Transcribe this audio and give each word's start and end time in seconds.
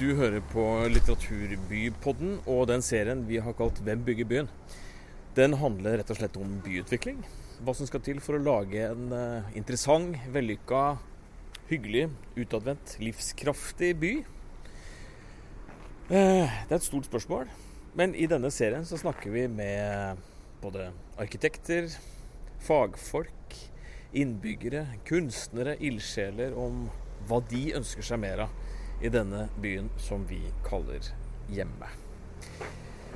Du 0.00 0.14
hører 0.16 0.40
på 0.48 0.62
Litteraturbypodden 0.88 2.38
og 2.48 2.62
den 2.70 2.80
serien 2.80 3.20
vi 3.28 3.36
har 3.36 3.52
kalt 3.52 3.82
'Hvem 3.84 4.00
bygger 4.04 4.24
byen'. 4.24 4.48
Den 5.36 5.52
handler 5.60 5.98
rett 5.98 6.10
og 6.10 6.16
slett 6.16 6.38
om 6.40 6.54
byutvikling. 6.64 7.18
Hva 7.60 7.74
som 7.76 7.86
skal 7.86 8.00
til 8.00 8.20
for 8.20 8.38
å 8.38 8.40
lage 8.40 8.80
en 8.80 9.12
eh, 9.12 9.50
interessant, 9.54 10.16
vellykka, 10.32 10.96
hyggelig, 11.68 12.08
utadvendt, 12.34 12.96
livskraftig 12.98 13.92
by. 14.00 14.14
Eh, 16.08 16.48
Det 16.48 16.72
er 16.72 16.80
et 16.80 16.88
stort 16.88 17.04
spørsmål, 17.04 17.46
men 17.94 18.14
i 18.14 18.24
denne 18.24 18.50
serien 18.50 18.88
så 18.88 18.96
snakker 18.96 19.30
vi 19.30 19.46
med 19.48 20.16
både 20.62 20.92
arkitekter, 21.18 21.92
fagfolk, 22.58 23.52
innbyggere, 24.14 24.86
kunstnere, 25.04 25.76
ildsjeler 25.76 26.56
om 26.56 26.88
hva 27.28 27.44
de 27.50 27.74
ønsker 27.76 28.02
seg 28.02 28.18
mer 28.18 28.48
av 28.48 28.48
i 29.00 29.08
denne 29.12 29.48
byen 29.60 29.88
som 30.00 30.24
vi 30.28 30.42
kaller 30.66 31.12
hjemme. 31.50 31.88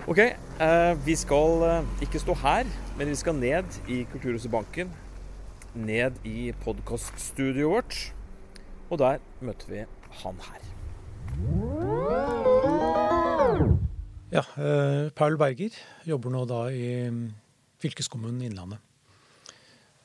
Ok, 0.05 0.19
eh, 0.21 0.93
vi 1.07 1.15
skal 1.17 1.63
eh, 1.65 1.87
ikke 2.05 2.21
stå 2.21 2.35
her, 2.43 2.69
men 2.99 3.09
vi 3.09 3.17
skal 3.17 3.39
ned 3.39 3.79
i 3.89 4.03
Kulturhuset 4.13 4.53
Banken. 4.53 4.91
Ned 5.75 6.19
i 6.29 6.53
podkaststudioet 6.61 7.71
vårt. 7.71 7.97
Og 8.93 9.01
der 9.01 9.23
møter 9.41 9.71
vi 9.71 9.85
han 10.21 10.43
her. 10.45 10.67
Ja, 14.35 14.45
eh, 14.61 15.09
Paul 15.17 15.39
Berger 15.41 15.79
jobber 16.05 16.35
nå 16.37 16.45
da 16.53 16.67
i 16.69 17.09
mm, 17.09 17.25
fylkeskommunen 17.81 18.45
Innlandet. 18.45 18.83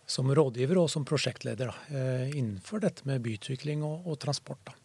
Som 0.09 0.31
rådgiver 0.31 0.80
og 0.80 0.88
som 0.89 1.03
prosjektleder 1.05 1.69
da, 1.69 1.97
innenfor 2.33 2.81
dette 2.81 3.05
med 3.05 3.21
byutvikling 3.21 3.83
og, 3.86 4.08
og 4.09 4.16
transport. 4.23 4.64
Da. 4.66 4.78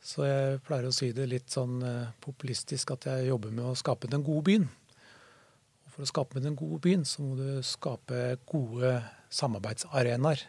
Så 0.00 0.24
jeg 0.24 0.60
pleier 0.64 0.88
å 0.88 0.94
si 0.94 1.10
det 1.12 1.26
litt 1.28 1.52
sånn 1.52 1.80
eh, 1.84 2.12
populistisk 2.24 2.94
at 2.94 3.04
jeg 3.10 3.28
jobber 3.28 3.52
med 3.52 3.66
å 3.68 3.76
skape 3.76 4.08
den 4.08 4.24
gode 4.24 4.46
byen. 4.48 4.68
Og 5.84 5.92
for 5.92 6.06
å 6.06 6.08
skape 6.08 6.40
den 6.40 6.56
gode 6.56 6.80
byen, 6.86 7.04
så 7.04 7.24
må 7.24 7.36
du 7.36 7.60
skape 7.66 8.38
gode 8.48 8.94
samarbeidsarenaer. 9.28 10.46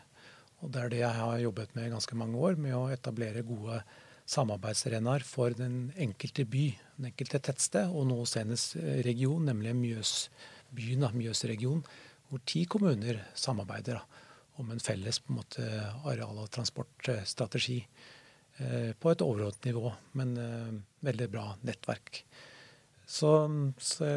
Og 0.61 0.71
det 0.71 0.79
er 0.79 0.93
det 0.93 1.01
jeg 1.01 1.17
har 1.17 1.41
jobbet 1.41 1.75
med 1.75 1.89
i 1.89 1.91
ganske 1.91 2.15
mange 2.15 2.39
år, 2.39 2.55
med 2.63 2.77
å 2.77 2.87
etablere 2.93 3.43
gode 3.43 3.81
samarbeidsarenaer 4.31 5.25
for 5.27 5.51
den 5.57 5.89
enkelte 5.99 6.45
by, 6.47 6.69
den 6.95 7.09
enkelte 7.11 7.41
tettsted, 7.43 7.91
og 7.91 8.07
nå 8.07 8.21
senest 8.29 8.77
eh, 8.79 9.01
region, 9.03 9.43
nemlig 9.49 9.75
Mjøsbyen, 9.81 11.09
Mjøsregionen, 11.17 11.83
hvor 12.31 12.39
ti 12.47 12.63
kommuner 12.71 13.19
samarbeider 13.35 13.99
da, 13.99 14.23
om 14.63 14.71
en 14.71 14.79
felles 14.79 15.19
en 15.25 15.35
måte, 15.41 15.67
areal- 16.07 16.39
og 16.39 16.51
transportstrategi 16.53 17.81
på 18.99 19.11
et 19.11 19.23
overordnet 19.25 19.69
nivå, 19.69 19.91
men 20.19 20.35
eh, 20.37 20.73
veldig 21.07 21.27
bra 21.31 21.45
nettverk. 21.67 22.23
Så, 23.07 23.31
så 23.81 24.11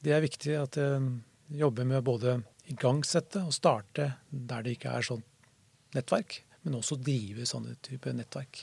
det 0.00 0.14
er 0.16 0.24
viktig 0.24 0.54
at 0.56 0.78
jeg 0.80 1.60
jobber 1.60 1.84
med 1.88 2.00
å 2.00 2.06
både 2.06 2.38
igangsette 2.72 3.42
og 3.44 3.52
starte 3.52 4.06
der 4.30 4.64
det 4.64 4.78
ikke 4.78 4.94
er 4.96 5.04
sånt 5.04 5.26
nettverk, 5.96 6.38
men 6.64 6.78
også 6.78 6.96
drive 7.02 7.44
sånne 7.48 7.74
type 7.84 8.14
nettverk. 8.16 8.62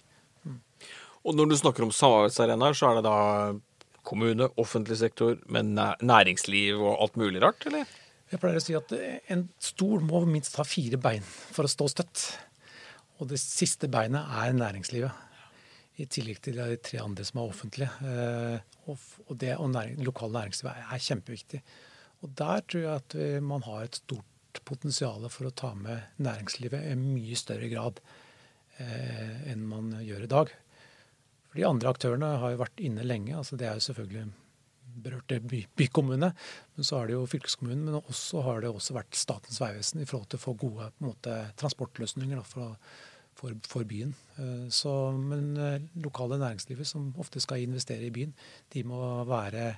Og 1.27 1.35
når 1.35 1.51
du 1.51 1.57
snakker 1.59 1.83
om 1.83 1.93
samarbeidsarenaer, 1.93 2.77
så 2.77 2.89
er 2.89 2.97
det 2.97 3.05
da 3.05 3.17
kommune, 4.07 4.47
offentlig 4.61 4.97
sektor, 5.01 5.35
men 5.51 5.75
næringsliv 5.75 6.79
og 6.79 6.93
alt 7.03 7.17
mulig 7.19 7.43
rart, 7.43 7.67
eller? 7.67 7.87
Jeg 8.31 8.41
pleier 8.41 8.59
å 8.59 8.63
si 8.63 8.75
at 8.75 8.91
en 9.31 9.45
stol 9.63 10.01
må 10.03 10.23
minst 10.27 10.57
ha 10.59 10.65
fire 10.67 10.99
bein 10.99 11.23
for 11.23 11.67
å 11.67 11.71
stå 11.71 11.87
støtt. 11.91 12.23
Og 13.17 13.29
det 13.31 13.39
siste 13.41 13.89
beinet 13.91 14.27
er 14.39 14.55
næringslivet. 14.55 15.26
I 15.97 16.05
tillegg 16.05 16.39
til 16.45 16.59
de 16.59 16.77
tre 16.85 17.01
andre 17.01 17.25
som 17.25 17.41
er 17.41 17.51
offentlige. 17.51 17.89
Eh, 18.05 18.59
Og 18.87 19.35
det 19.41 19.55
og 19.57 19.69
næring, 19.73 19.99
lokal 20.05 20.31
næringsliv 20.31 20.69
er, 20.71 20.97
kjempeviktig. 21.03 21.61
Og 22.23 22.29
der 22.37 22.61
tror 22.61 22.81
jeg 22.81 22.95
at 23.01 23.15
man 23.43 23.65
har 23.65 23.83
et 23.83 23.99
stort 23.99 24.61
potensial 24.65 25.27
for 25.29 25.49
å 25.49 25.53
ta 25.53 25.73
med 25.77 26.21
næringslivet 26.23 26.87
i 26.87 26.95
mye 26.97 27.37
større 27.37 27.69
grad 27.69 27.99
eh, 28.79 29.51
enn 29.51 29.65
man 29.67 29.91
gjør 30.01 30.25
i 30.25 30.31
dag. 30.31 30.53
For 31.47 31.59
de 31.59 31.67
andre 31.67 31.93
aktørene 31.93 32.33
har 32.41 32.53
jo 32.53 32.61
vært 32.61 32.83
inne 32.83 33.05
lenge. 33.05 33.35
altså 33.37 33.57
Det 33.59 33.67
er 33.67 33.77
jo 33.77 33.85
selvfølgelig 33.87 34.27
berørte 34.97 35.39
by, 35.45 35.61
bykommune, 35.77 36.31
men 36.75 36.87
så 36.87 37.01
er 37.01 37.09
det 37.09 37.17
jo 37.17 37.27
fylkeskommunen. 37.29 37.85
Men 37.85 37.99
også 37.99 38.41
har 38.47 38.63
det 38.63 38.71
også 38.71 38.97
vært 38.97 39.19
Statens 39.19 39.61
vegvesen 39.61 40.01
i 40.01 40.07
forhold 40.09 40.31
til 40.31 40.41
å 40.41 40.45
få 40.47 40.55
gode 40.57 40.89
måte, 41.03 41.37
transportløsninger 41.59 42.39
da, 42.39 42.45
for, 42.47 42.77
for, 43.37 43.53
for 43.69 43.87
byen. 43.87 44.15
Eh, 44.37 44.65
Så, 44.73 44.93
men 45.17 45.53
eh, 45.57 45.85
lokale 46.03 46.39
næringslivet, 46.41 46.87
som 46.89 47.13
ofte 47.21 47.41
skal 47.43 47.63
investere 47.63 48.07
i 48.07 48.13
byen, 48.13 48.33
de 48.73 48.83
må 48.87 48.99
være 49.29 49.75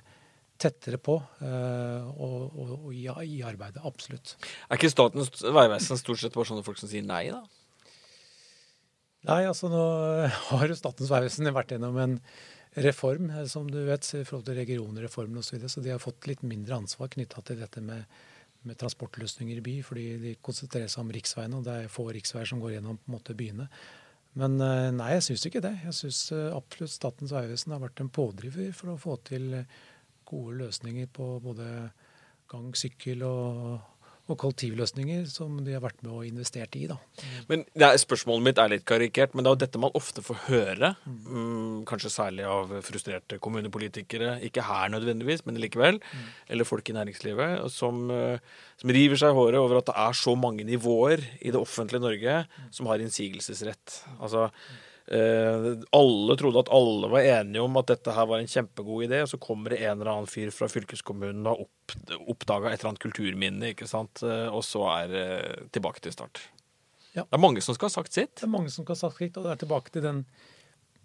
tettere 0.60 0.98
på 1.00 1.14
eh, 1.40 2.08
og, 2.20 2.50
og, 2.52 2.72
og 2.76 2.90
i, 2.92 3.06
i 3.06 3.40
arbeidet. 3.46 3.80
Absolutt. 3.84 4.36
Er 4.68 4.76
ikke 4.76 4.92
Statens 4.92 5.32
vegvesen 5.40 6.00
stort 6.00 6.20
sett 6.20 6.36
bare 6.36 6.50
sånne 6.50 6.64
folk 6.66 6.80
som 6.80 6.90
sier 6.90 7.06
nei, 7.06 7.28
da? 7.32 7.40
Nei, 9.28 9.42
altså 9.44 9.68
nå 9.68 9.84
har 10.50 10.66
jo 10.68 10.76
Statens 10.76 11.12
vegvesen 11.12 11.48
vært 11.52 11.74
gjennom 11.74 11.96
en 12.00 12.18
reform, 12.80 13.30
som 13.50 13.66
du 13.68 13.80
vet, 13.88 14.06
i 14.14 14.24
forhold 14.24 14.46
til 14.46 14.56
regionreformen 14.60 15.40
osv. 15.40 15.48
Så, 15.48 15.56
videre, 15.56 15.72
så 15.72 15.82
de 15.84 15.92
har 15.94 16.02
fått 16.02 16.28
litt 16.30 16.44
mindre 16.46 16.78
ansvar 16.78 17.10
knytta 17.12 17.42
til 17.44 17.58
dette 17.60 17.82
med, 17.84 18.04
med 18.68 18.78
transportløsninger 18.80 19.60
i 19.60 19.64
by, 19.64 19.74
fordi 19.86 20.06
de 20.20 20.34
konsentrerer 20.44 20.90
seg 20.92 21.04
om 21.04 21.12
riksveiene, 21.14 21.58
og 21.60 21.66
det 21.66 21.76
er 21.76 21.92
få 21.92 22.08
riksveier 22.12 22.48
som 22.50 22.60
går 22.62 22.76
gjennom 22.76 22.98
måte 23.10 23.36
byene. 23.38 23.68
Men 24.40 24.58
eh, 24.62 24.90
nei, 24.94 25.14
jeg 25.16 25.26
syns 25.26 25.46
ikke 25.48 25.62
det. 25.64 25.72
Jeg 25.86 25.96
syns 25.96 26.20
absolutt 26.54 26.92
Statens 26.94 27.32
vegvesen 27.34 27.74
har 27.74 27.82
vært 27.82 28.02
en 28.04 28.12
pådriver 28.12 28.74
for 28.76 28.92
å 28.92 29.00
få 29.00 29.16
til 29.26 29.48
eh, 29.62 29.78
gode 30.28 30.58
løsninger 30.60 31.08
på 31.10 31.32
både 31.42 31.66
gang, 32.50 32.70
sykkel 32.78 33.24
og, 33.26 33.80
og 34.34 34.38
kollektivløsninger 34.40 35.24
som 35.30 35.58
de 35.64 35.74
har 35.76 35.82
vært 35.84 36.00
med 36.04 36.12
og 36.12 36.26
investert 36.28 36.76
i. 36.78 36.86
da. 36.90 36.96
Men 37.50 37.64
er, 37.76 37.96
Spørsmålet 38.00 38.46
mitt 38.46 38.60
er 38.62 38.72
litt 38.72 38.86
karikert, 38.88 39.34
men 39.34 39.44
det 39.44 39.50
er 39.50 39.56
jo 39.56 39.62
dette 39.64 39.82
man 39.82 39.96
ofte 39.98 40.24
får 40.24 40.38
høre. 40.48 40.92
Mm, 41.06 41.86
kanskje 41.88 42.12
særlig 42.14 42.46
av 42.48 42.74
frustrerte 42.86 43.40
kommunepolitikere. 43.42 44.38
Ikke 44.46 44.64
her 44.66 44.92
nødvendigvis, 44.94 45.44
men 45.46 45.60
likevel. 45.62 46.00
Eller 46.48 46.68
folk 46.68 46.88
i 46.90 46.96
næringslivet 46.96 47.66
som, 47.74 48.10
eh, 48.10 48.38
som 48.80 48.94
river 48.96 49.20
seg 49.20 49.32
i 49.32 49.38
håret 49.40 49.60
over 49.60 49.80
at 49.80 49.90
det 49.90 49.96
er 49.96 50.20
så 50.20 50.36
mange 50.38 50.66
nivåer 50.66 51.24
i 51.40 51.50
det 51.50 51.60
offentlige 51.60 52.02
Norge 52.02 52.38
som 52.70 52.86
har 52.90 53.02
innsigelsesrett. 53.02 54.00
Altså, 54.20 54.50
alle 55.10 56.36
trodde 56.38 56.60
at 56.62 56.70
alle 56.70 57.08
var 57.10 57.26
enige 57.26 57.62
om 57.64 57.78
at 57.80 57.88
dette 57.90 58.12
her 58.14 58.28
var 58.30 58.38
en 58.38 58.50
kjempegod 58.50 59.08
idé, 59.08 59.22
og 59.24 59.30
så 59.32 59.40
kommer 59.42 59.74
det 59.74 59.80
en 59.82 59.96
eller 59.96 60.12
annen 60.12 60.30
fyr 60.30 60.52
fra 60.54 60.68
fylkeskommunen 60.70 61.48
og 61.50 61.50
har 61.50 61.64
opp, 61.64 62.20
oppdaga 62.36 62.70
et 62.70 62.78
eller 62.78 62.92
annet 62.92 63.02
kulturminne, 63.02 63.72
ikke 63.74 63.88
sant? 63.90 64.22
Eh, 64.22 64.46
og 64.46 64.62
så 64.66 64.84
er 64.92 65.10
det 65.10 65.26
tilbake 65.74 66.04
til 66.04 66.14
start. 66.14 66.44
Ja. 67.16 67.24
Det 67.24 67.34
er 67.34 67.42
mange 67.42 67.62
som 67.64 67.74
skal 67.74 67.90
ha 67.90 67.96
sagt 67.96 68.14
sitt. 68.14 68.36
Det 68.38 68.46
er 68.46 68.52
mange 68.52 68.70
som 68.70 68.86
skal 68.86 68.94
ha 68.94 69.02
sagt 69.02 69.18
sitt, 69.18 69.34
og 69.34 69.46
det 69.48 69.54
er 69.56 69.62
tilbake 69.64 69.94
til 69.94 70.06
den 70.06 70.24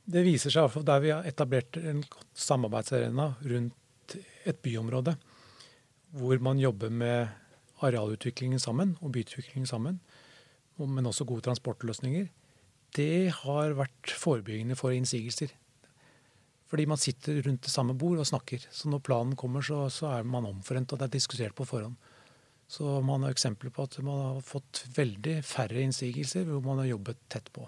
Det 0.06 0.22
viser 0.22 0.54
seg 0.54 0.62
iallfall 0.62 0.84
der 0.86 1.00
vi 1.02 1.10
har 1.10 1.26
etablert 1.26 1.80
en 1.82 2.04
samarbeidsarena 2.38 3.32
rundt 3.42 4.20
et 4.46 4.60
byområde, 4.62 5.16
hvor 6.14 6.38
man 6.46 6.62
jobber 6.62 6.92
med 6.94 7.32
arealutviklingen 7.82 8.62
sammen 8.62 8.94
og 9.02 9.16
byutviklingen 9.16 9.66
sammen, 9.66 9.98
men 10.78 11.10
også 11.10 11.26
gode 11.26 11.42
transportløsninger. 11.48 12.30
Det 12.96 13.32
har 13.42 13.76
vært 13.76 14.14
forebyggende 14.16 14.78
for 14.80 14.96
innsigelser. 14.96 15.52
Fordi 16.72 16.88
man 16.90 17.00
sitter 17.00 17.42
rundt 17.46 17.68
det 17.68 17.72
samme 17.74 17.94
bord 18.00 18.22
og 18.22 18.28
snakker. 18.28 18.64
Så 18.74 18.90
når 18.90 19.04
planen 19.06 19.36
kommer, 19.38 19.64
så, 19.66 19.86
så 19.94 20.10
er 20.16 20.28
man 20.28 20.48
omforent, 20.50 20.94
og 20.94 21.02
det 21.02 21.10
er 21.10 21.18
diskutert 21.18 21.56
på 21.58 21.68
forhånd. 21.68 21.98
Så 22.68 23.00
man 23.06 23.22
har 23.22 23.36
eksempler 23.36 23.70
på 23.70 23.86
at 23.86 24.00
man 24.02 24.22
har 24.24 24.46
fått 24.46 24.86
veldig 24.96 25.38
færre 25.46 25.84
innsigelser 25.86 26.48
hvor 26.50 26.64
man 26.66 26.82
har 26.82 26.96
jobbet 26.96 27.20
tett 27.30 27.52
på. 27.54 27.68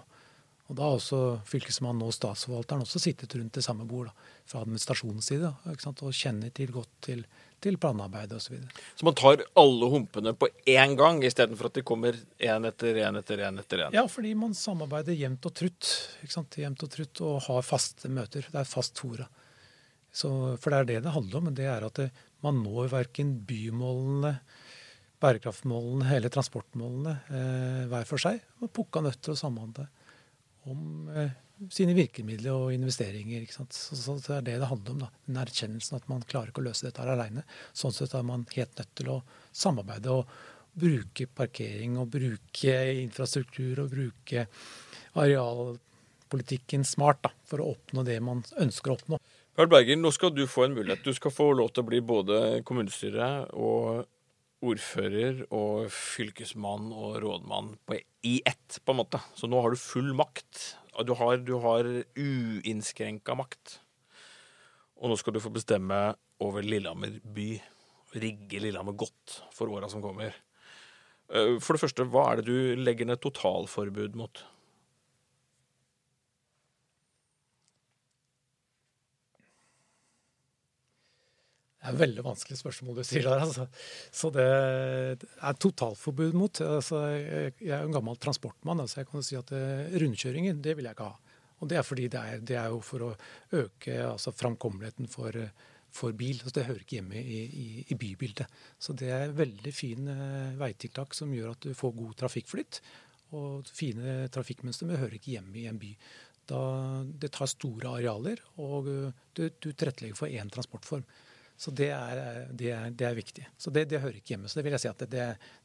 Og 0.68 0.76
da 0.76 0.84
har 0.84 0.98
også 0.98 1.20
Fylkesmannen 1.48 2.04
og 2.04 2.12
Statsforvalteren 2.12 2.82
også 2.84 3.00
sittet 3.00 3.36
rundt 3.38 3.54
det 3.56 3.64
samme 3.64 3.86
bord 3.88 4.10
da, 4.10 4.26
fra 4.48 4.64
administrasjonens 4.64 5.30
side 5.30 5.52
og 5.64 6.10
kjenner 6.12 6.52
til 6.52 6.74
godt 6.74 6.90
til, 7.06 7.22
til 7.64 7.78
planarbeidet 7.80 8.36
osv. 8.38 8.58
Så 8.62 9.00
så 9.00 9.08
man 9.08 9.16
tar 9.18 9.42
alle 9.58 9.88
humpene 9.92 10.34
på 10.38 10.48
én 10.68 10.94
gang, 10.98 11.20
istedenfor 11.26 11.70
at 11.70 11.80
de 11.80 11.84
kommer 11.86 12.18
én 12.38 12.68
etter 12.68 13.00
én 13.02 13.18
etter 13.18 13.42
én 13.48 13.58
etter 13.60 13.84
en? 13.86 13.96
Ja, 13.96 14.06
fordi 14.10 14.34
man 14.38 14.54
samarbeider 14.54 15.16
jevnt 15.16 15.46
og 15.48 15.56
trutt. 15.58 15.90
Ikke 16.22 16.36
sant? 16.36 16.58
Jevnt 16.60 16.84
og 16.86 16.92
trutt 16.94 17.22
og 17.26 17.42
har 17.48 17.66
faste 17.66 18.10
møter. 18.12 18.46
Det 18.52 18.62
er 18.62 18.68
fast 18.68 18.98
fora. 19.02 19.28
Så, 20.14 20.30
for 20.58 20.72
det 20.72 20.78
er 20.78 20.88
det 20.88 21.02
det 21.06 21.14
handler 21.14 21.40
om. 21.40 21.52
Det 21.54 21.68
er 21.68 21.86
at 21.86 22.00
det, 22.00 22.08
man 22.46 22.62
når 22.62 22.92
verken 22.94 23.34
bymålene, 23.46 24.36
bærekraftmålene 25.18 26.14
eller 26.14 26.30
transportmålene 26.30 27.14
eh, 27.34 27.84
hver 27.90 28.06
for 28.06 28.22
seg. 28.22 28.38
Man 28.62 28.70
pukka 28.74 29.02
nødt 29.02 29.18
til 29.24 29.34
å 29.34 29.40
samhandle 29.40 29.88
om 30.70 31.10
eh, 31.10 31.34
sine 31.74 31.94
virkemidler 31.96 32.54
og 32.54 32.74
investeringer. 32.74 33.42
ikke 33.42 33.56
sant? 33.56 33.74
Så, 33.74 33.96
så 33.98 34.18
Det 34.18 34.36
er 34.36 34.46
det 34.46 34.58
det 34.62 34.70
handler 34.70 34.94
om. 34.94 35.00
da, 35.04 35.08
Den 35.26 35.40
erkjennelsen 35.42 35.98
at 35.98 36.08
man 36.10 36.22
klarer 36.28 36.52
ikke 36.52 36.62
å 36.62 36.68
løse 36.68 36.86
dette 36.86 37.02
her 37.02 37.14
alene. 37.14 37.44
Sånn 37.76 37.94
sett 37.94 38.14
er 38.14 38.26
man 38.26 38.46
helt 38.54 38.78
nødt 38.78 38.94
til 38.98 39.10
å 39.16 39.22
samarbeide 39.52 40.14
og 40.14 40.38
bruke 40.78 41.26
parkering 41.34 41.96
og 41.98 42.12
bruke 42.12 42.76
infrastruktur 43.02 43.82
og 43.82 43.90
bruke 43.90 44.46
arealpolitikken 45.18 46.84
smart 46.86 47.24
da, 47.26 47.32
for 47.48 47.62
å 47.64 47.72
oppnå 47.74 48.04
det 48.06 48.20
man 48.22 48.44
ønsker 48.60 48.92
å 48.92 48.98
oppnå. 48.98 49.18
Karl 49.58 49.72
Berger, 49.72 49.98
nå 49.98 50.12
skal 50.14 50.30
du 50.30 50.44
få 50.46 50.68
en 50.68 50.76
mulighet. 50.76 51.02
Du 51.02 51.16
skal 51.16 51.34
få 51.34 51.50
lov 51.58 51.72
til 51.74 51.82
å 51.82 51.88
bli 51.88 51.98
både 52.04 52.62
kommunestyre 52.68 53.48
og 53.58 54.06
ordfører 54.62 55.44
og 55.54 55.88
fylkesmann 55.94 56.92
og 56.94 57.18
rådmann 57.22 57.72
i 58.26 58.38
ett, 58.46 58.78
på 58.84 58.94
en 58.94 59.00
måte. 59.00 59.20
Så 59.38 59.50
nå 59.50 59.60
har 59.62 59.74
du 59.74 59.80
full 59.80 60.12
makt. 60.18 60.76
Du 61.06 61.14
har, 61.14 61.36
du 61.38 61.54
har 61.62 61.86
uinnskrenka 62.18 63.36
makt. 63.38 63.78
Og 64.98 65.12
nå 65.12 65.18
skal 65.20 65.36
du 65.36 65.42
få 65.42 65.52
bestemme 65.54 65.98
over 66.42 66.64
Lillehammer 66.66 67.20
by. 67.22 67.50
Rigge 68.18 68.62
Lillehammer 68.62 68.96
godt 68.98 69.42
for 69.54 69.70
åra 69.70 69.90
som 69.90 70.02
kommer. 70.02 70.34
Eh, 71.30 71.58
for 71.62 71.76
det 71.76 71.82
første, 71.84 72.06
hva 72.08 72.24
er 72.30 72.40
det 72.40 72.48
du 72.48 72.82
legger 72.82 73.06
ned 73.06 73.20
totalforbud 73.22 74.16
mot? 74.18 74.42
Er 81.88 81.94
et 81.94 82.02
veldig 82.02 82.24
vanskelig 82.26 82.58
spørsmål 82.60 83.00
du 83.00 83.04
sier 83.06 83.24
der. 83.24 83.44
Altså. 83.46 83.64
Så 84.12 84.30
det 84.34 84.44
er 84.44 85.58
totalforbud 85.64 86.36
mot. 86.36 86.60
Altså, 86.64 87.00
jeg 87.16 87.72
er 87.72 87.82
jo 87.82 87.88
en 87.88 87.96
gammel 87.96 88.20
transportmann, 88.20 88.84
altså 88.84 89.00
jeg 89.02 89.10
kan 89.10 89.24
si 89.24 89.38
at 89.38 89.52
eh, 89.56 89.96
rundkjøringer 90.02 90.60
det 90.62 90.76
vil 90.78 90.88
jeg 90.90 90.98
ikke 90.98 91.08
ha. 91.08 91.34
Og 91.58 91.70
det 91.70 91.80
er 91.80 91.86
fordi 91.86 92.06
det 92.12 92.20
er, 92.20 92.44
det 92.44 92.58
er 92.58 92.70
jo 92.70 92.78
for 92.84 93.08
å 93.08 93.10
øke 93.58 93.96
altså, 94.04 94.32
framkommeligheten 94.36 95.10
for, 95.10 95.34
for 95.94 96.14
bil. 96.18 96.38
Altså, 96.38 96.54
det 96.60 96.68
hører 96.68 96.84
ikke 96.84 97.00
hjemme 97.00 97.18
i, 97.18 97.40
i, 97.48 97.66
i, 97.88 97.98
bybildet. 97.98 98.46
Så 98.78 98.94
det 98.98 99.10
er 99.14 99.34
veldig 99.36 99.74
fine 99.74 100.16
veitiltak 100.60 101.16
som 101.18 101.34
gjør 101.34 101.56
at 101.56 101.66
du 101.66 101.74
får 101.78 101.96
god 101.98 102.16
trafikkflytt. 102.22 102.80
Og 103.38 103.68
fine 103.74 104.22
trafikkmønster 104.32 104.88
men 104.88 105.02
hører 105.02 105.18
ikke 105.18 105.34
hjemme 105.34 105.58
i 105.60 105.66
en 105.70 105.80
by. 105.80 105.92
Da, 106.48 106.60
det 107.04 107.34
tar 107.34 107.50
store 107.50 107.90
arealer, 107.98 108.40
og 108.62 108.86
du, 108.88 109.42
du 109.50 109.68
tilrettelegger 109.68 110.16
for 110.16 110.32
én 110.32 110.48
transportform. 110.52 111.02
Så 111.58 111.72
det 111.74 111.88
er, 111.90 112.44
det 112.54 112.68
er, 112.70 112.92
det 112.94 113.06
er 113.08 113.16
viktig. 113.18 113.48
Så 113.58 113.72
det, 113.74 113.88
det, 113.90 113.98
hører 114.02 114.20
ikke 114.20 114.36
hjemme. 114.36 114.50
Så 114.50 114.60
det 114.60 114.66
vil 114.66 114.76
jeg 114.76 114.84
si 114.84 114.90
at 114.92 115.02
det, 115.10 115.24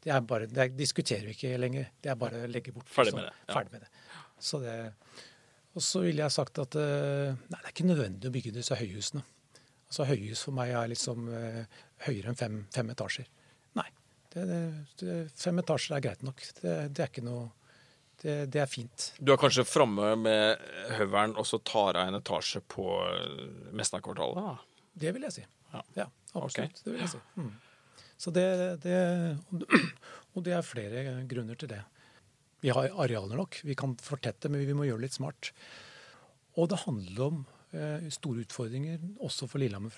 er 0.09 0.23
bare 0.25 0.47
Det 0.49 0.71
diskuterer 0.73 1.27
vi 1.29 1.35
ikke 1.37 1.53
lenger. 1.61 1.91
Det 2.01 2.09
er 2.09 2.17
bare 2.17 2.41
å 2.47 2.49
legge 2.49 2.73
bort. 2.73 2.89
Ferdig 2.89 3.13
med 3.13 3.27
det. 3.27 3.35
Ja. 3.45 3.53
Ferdig 3.53 3.75
med 3.75 3.85
det. 3.85 3.91
Så 4.41 4.59
det 4.63 4.73
og 5.73 5.81
så 5.81 6.03
ville 6.05 6.21
jeg 6.21 6.33
sagt 6.33 6.59
at 6.61 6.75
eh, 6.77 7.33
nei, 7.33 7.59
det 7.59 7.65
er 7.65 7.71
ikke 7.71 7.87
nødvendig 7.89 8.29
å 8.29 8.33
bygge 8.33 8.53
disse 8.53 8.77
høyhusene. 8.77 9.23
Altså 9.89 10.05
Høyhus 10.09 10.41
for 10.45 10.57
meg 10.57 10.71
er 10.73 10.89
liksom 10.89 11.27
uh, 11.29 11.81
høyere 12.07 12.31
enn 12.31 12.37
fem, 12.37 12.55
fem, 12.73 12.87
etasjer. 12.89 13.27
Nei. 13.77 13.85
fem 15.37 15.61
etasjer 15.61 15.97
er 15.99 16.01
greit 16.01 16.23
nok. 16.25 16.41
Det, 16.57 16.71
er 16.97 17.11
ikke 17.11 17.21
noe 17.21 17.43
det, 18.23 18.47
det, 18.53 18.63
er 18.63 18.69
fint. 18.69 19.11
Du 19.21 19.29
er 19.35 19.37
kanskje 19.37 19.67
framme 19.69 20.15
med 20.17 20.63
høvelen 20.97 21.35
og 21.37 21.45
så 21.45 21.61
tar 21.61 21.99
jeg 22.01 22.09
en 22.09 22.17
etasje 22.17 22.63
på 22.73 22.87
eh, 23.05 23.43
Mesna-kvartalet? 23.77 24.65
Det 24.97 25.13
vil 25.13 25.27
jeg 25.29 25.37
si. 25.37 25.45
Ja, 25.97 26.07
absolutt. 26.33 26.77
Okay. 26.77 26.83
Det 26.83 26.91
vil 26.91 27.01
jeg 27.01 27.13
si. 27.13 27.21
Mm. 27.39 27.53
Så 28.23 28.31
det, 28.31 28.45
det, 28.83 28.97
og 30.33 30.45
det 30.45 30.55
er 30.55 30.65
flere 30.65 31.03
grunner 31.29 31.59
til 31.59 31.71
det. 31.73 31.81
Vi 32.63 32.71
har 32.71 32.93
arealer 33.03 33.39
nok. 33.39 33.59
Vi 33.67 33.75
kan 33.75 33.95
fortette, 33.99 34.51
men 34.51 34.63
vi 34.63 34.75
må 34.77 34.87
gjøre 34.87 35.01
det 35.01 35.09
litt 35.09 35.17
smart. 35.17 35.51
Og 36.55 36.69
det 36.71 36.83
handler 36.85 37.23
om 37.25 37.41
eh, 37.75 38.05
store 38.13 38.45
utfordringer 38.45 39.01
også 39.25 39.49
for 39.51 39.59
Lillehammer 39.59 39.95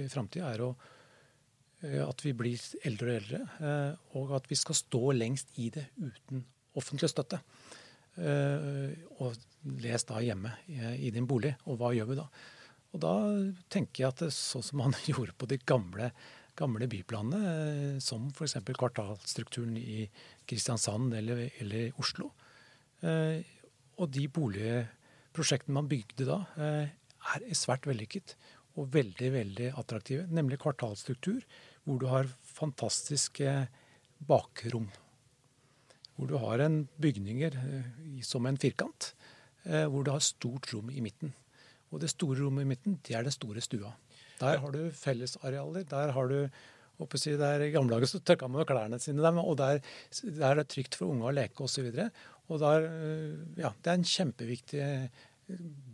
i 0.00 0.06
framtida. 0.08 0.52
er 0.54 0.64
å, 0.64 0.70
eh, 1.82 2.00
at 2.06 2.24
vi 2.24 2.32
blir 2.38 2.62
eldre 2.88 3.10
og 3.10 3.20
eldre, 3.20 3.42
eh, 3.60 4.06
og 4.16 4.36
at 4.38 4.48
vi 4.48 4.56
skal 4.56 4.78
stå 4.78 5.02
lengst 5.18 5.52
i 5.60 5.68
det 5.74 5.88
uten 5.98 6.46
offentlig 6.76 7.10
støtte. 7.12 7.42
Eh, 8.16 8.96
og 9.20 9.36
les 9.82 10.08
da 10.08 10.22
hjemme 10.24 10.54
i, 10.72 10.80
i 11.08 11.12
din 11.12 11.28
bolig. 11.28 11.52
Og 11.66 11.80
hva 11.80 11.92
gjør 11.96 12.14
vi 12.14 12.20
da? 12.22 12.30
Og 12.96 13.02
da 13.04 13.14
tenker 13.68 14.06
jeg 14.06 14.14
at 14.14 14.24
sånn 14.32 14.64
som 14.64 14.80
man 14.80 14.96
gjorde 15.10 15.36
på 15.36 15.48
de 15.50 15.60
gamle, 15.68 16.10
gamle 16.56 16.88
byplanene, 16.88 17.52
eh, 17.52 17.96
som 18.00 18.30
f.eks. 18.32 18.56
kvartalstrukturen 18.72 19.76
i 19.76 20.06
Kristiansand 20.48 21.12
eller, 21.18 21.50
eller 21.60 22.00
Oslo, 22.00 22.30
eh, 23.04 23.44
og 24.00 24.12
de 24.12 24.24
boligprosjektene 24.32 25.76
man 25.76 25.90
bygde 25.92 26.28
da, 26.28 26.40
eh, 26.56 26.94
er 27.36 27.58
svært 27.58 27.88
vellykket 27.88 28.36
og 28.80 28.88
veldig, 28.96 29.30
veldig 29.34 29.70
attraktive. 29.76 30.24
Nemlig 30.32 30.62
kvartalstruktur, 30.64 31.44
hvor 31.84 32.00
du 32.00 32.08
har 32.08 32.28
fantastiske 32.56 33.52
bakrom. 34.28 34.88
Hvor 36.16 36.28
du 36.30 36.36
har 36.40 36.62
bygninger 37.00 37.56
som 38.24 38.46
en 38.48 38.56
firkant, 38.60 39.10
hvor 39.64 40.04
du 40.04 40.12
har 40.12 40.22
stort 40.24 40.70
rom 40.72 40.92
i 40.92 41.02
midten. 41.04 41.32
Og 41.92 42.02
det 42.02 42.10
store 42.12 42.42
rommet 42.44 42.66
i 42.66 42.70
midten, 42.72 42.98
det 43.06 43.14
er 43.16 43.26
den 43.26 43.34
store 43.34 43.62
stua. 43.64 43.92
Der 44.40 44.58
har 44.62 44.72
du 44.74 44.90
fellesarealer. 44.92 45.86
Der 45.88 46.12
har 46.12 46.32
du 46.32 46.48
oppe 46.98 47.20
si, 47.20 47.36
der 47.36 47.62
I 47.62 47.70
gamle 47.74 47.94
dager 47.94 48.10
så 48.10 48.20
tørka 48.24 48.48
man 48.48 48.62
jo 48.62 48.68
klærne 48.68 48.98
sine 49.02 49.22
der, 49.22 49.38
og 49.42 49.56
der, 49.60 49.80
der 50.24 50.46
er 50.48 50.60
det 50.60 50.68
trygt 50.72 50.96
for 50.96 51.12
unge 51.12 51.28
å 51.28 51.34
leke 51.34 51.64
osv. 51.64 51.90
Og 52.48 52.60
der, 52.62 52.86
øh, 52.88 53.38
ja, 53.60 53.72
det 53.82 53.92
er 53.92 54.00
en 54.00 54.06
kjempeviktig 54.06 54.84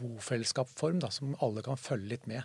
bofellesskapsform 0.01 1.03
som 1.11 1.37
alle 1.43 1.65
kan 1.65 1.81
følge 1.81 2.15
litt 2.15 2.29
med. 2.31 2.43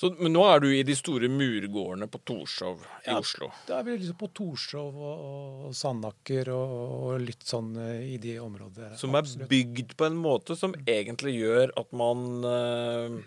Så, 0.00 0.08
men 0.16 0.32
nå 0.32 0.40
er 0.48 0.62
du 0.64 0.70
i 0.72 0.84
de 0.86 0.94
store 0.96 1.28
murgårdene 1.28 2.06
på 2.08 2.22
Torshov 2.24 2.86
i 3.02 3.10
ja, 3.10 3.18
Oslo? 3.20 3.50
Da 3.68 3.82
er 3.82 3.84
vi 3.84 3.98
liksom 3.98 4.16
på 4.22 4.30
Torshov 4.32 4.94
og, 4.96 5.24
og 5.66 5.74
Sandaker 5.76 6.48
og, 6.54 6.70
og, 6.78 7.10
litt 7.20 7.44
sånn 7.44 7.74
uh, 7.76 7.98
i 8.00 8.16
de 8.22 8.38
områdene. 8.40 8.96
Som 8.96 9.12
er 9.12 9.26
Absolutt. 9.26 9.50
bygd 9.50 9.92
på 10.00 10.06
en 10.08 10.16
måte 10.16 10.56
som 10.56 10.72
egentlig 10.88 11.34
gjør 11.36 11.74
at 11.76 11.92
man 12.00 12.22
uh, 12.46 13.18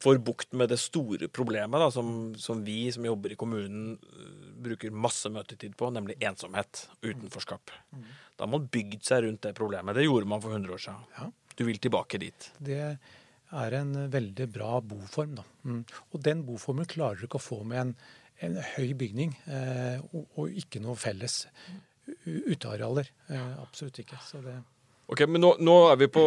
får 0.00 0.22
bukt 0.24 0.56
med 0.56 0.72
det 0.72 0.78
store 0.80 1.28
problemet 1.28 1.84
da, 1.84 1.90
som, 1.92 2.14
som, 2.40 2.62
vi 2.64 2.86
som 2.94 3.04
jobber 3.04 3.34
i 3.34 3.38
kommunen 3.42 3.98
uh, 4.00 4.30
bruker 4.64 4.96
masse 4.96 5.28
møtetid 5.28 5.76
på, 5.76 5.90
nemlig 5.92 6.16
ensomhet, 6.24 6.86
utenforskap. 7.04 7.74
Mm. 7.92 8.08
Da 8.32 8.46
har 8.46 8.54
man 8.54 8.64
bygd 8.72 9.04
seg 9.04 9.26
rundt 9.26 9.44
det 9.44 9.52
problemet. 9.60 9.92
Det 10.00 10.08
gjorde 10.08 10.32
man 10.32 10.40
for 10.40 10.56
100 10.56 10.72
år 10.72 10.84
siden. 10.86 11.04
Ja. 11.18 11.28
Du 11.54 11.66
vil 11.68 11.84
tilbake 11.84 12.18
dit? 12.24 12.48
Det 12.64 12.96
er 13.62 13.78
en 13.80 13.94
veldig 14.12 14.50
bra 14.52 14.78
boform. 14.84 15.38
Da. 15.38 15.46
Mm. 15.68 15.80
Og 16.12 16.22
den 16.26 16.44
boformen 16.46 16.88
klarer 16.90 17.20
du 17.20 17.28
ikke 17.28 17.40
å 17.40 17.46
få 17.46 17.62
med 17.68 17.80
en, 17.80 17.96
en 18.44 18.60
høy 18.74 18.94
bygning 18.98 19.34
eh, 19.46 19.98
og, 20.12 20.24
og, 20.34 20.60
ikke 20.64 20.82
noe 20.84 20.98
felles 20.98 21.44
utearealer. 22.24 23.10
Eh, 23.32 23.50
absolutt 23.62 24.00
ikke. 24.04 24.20
Så 24.24 24.42
det 24.44 24.60
Ok, 25.04 25.20
men 25.28 25.42
nå, 25.44 25.50
nå 25.60 25.72
er 25.90 25.98
vi 26.00 26.06
på, 26.08 26.22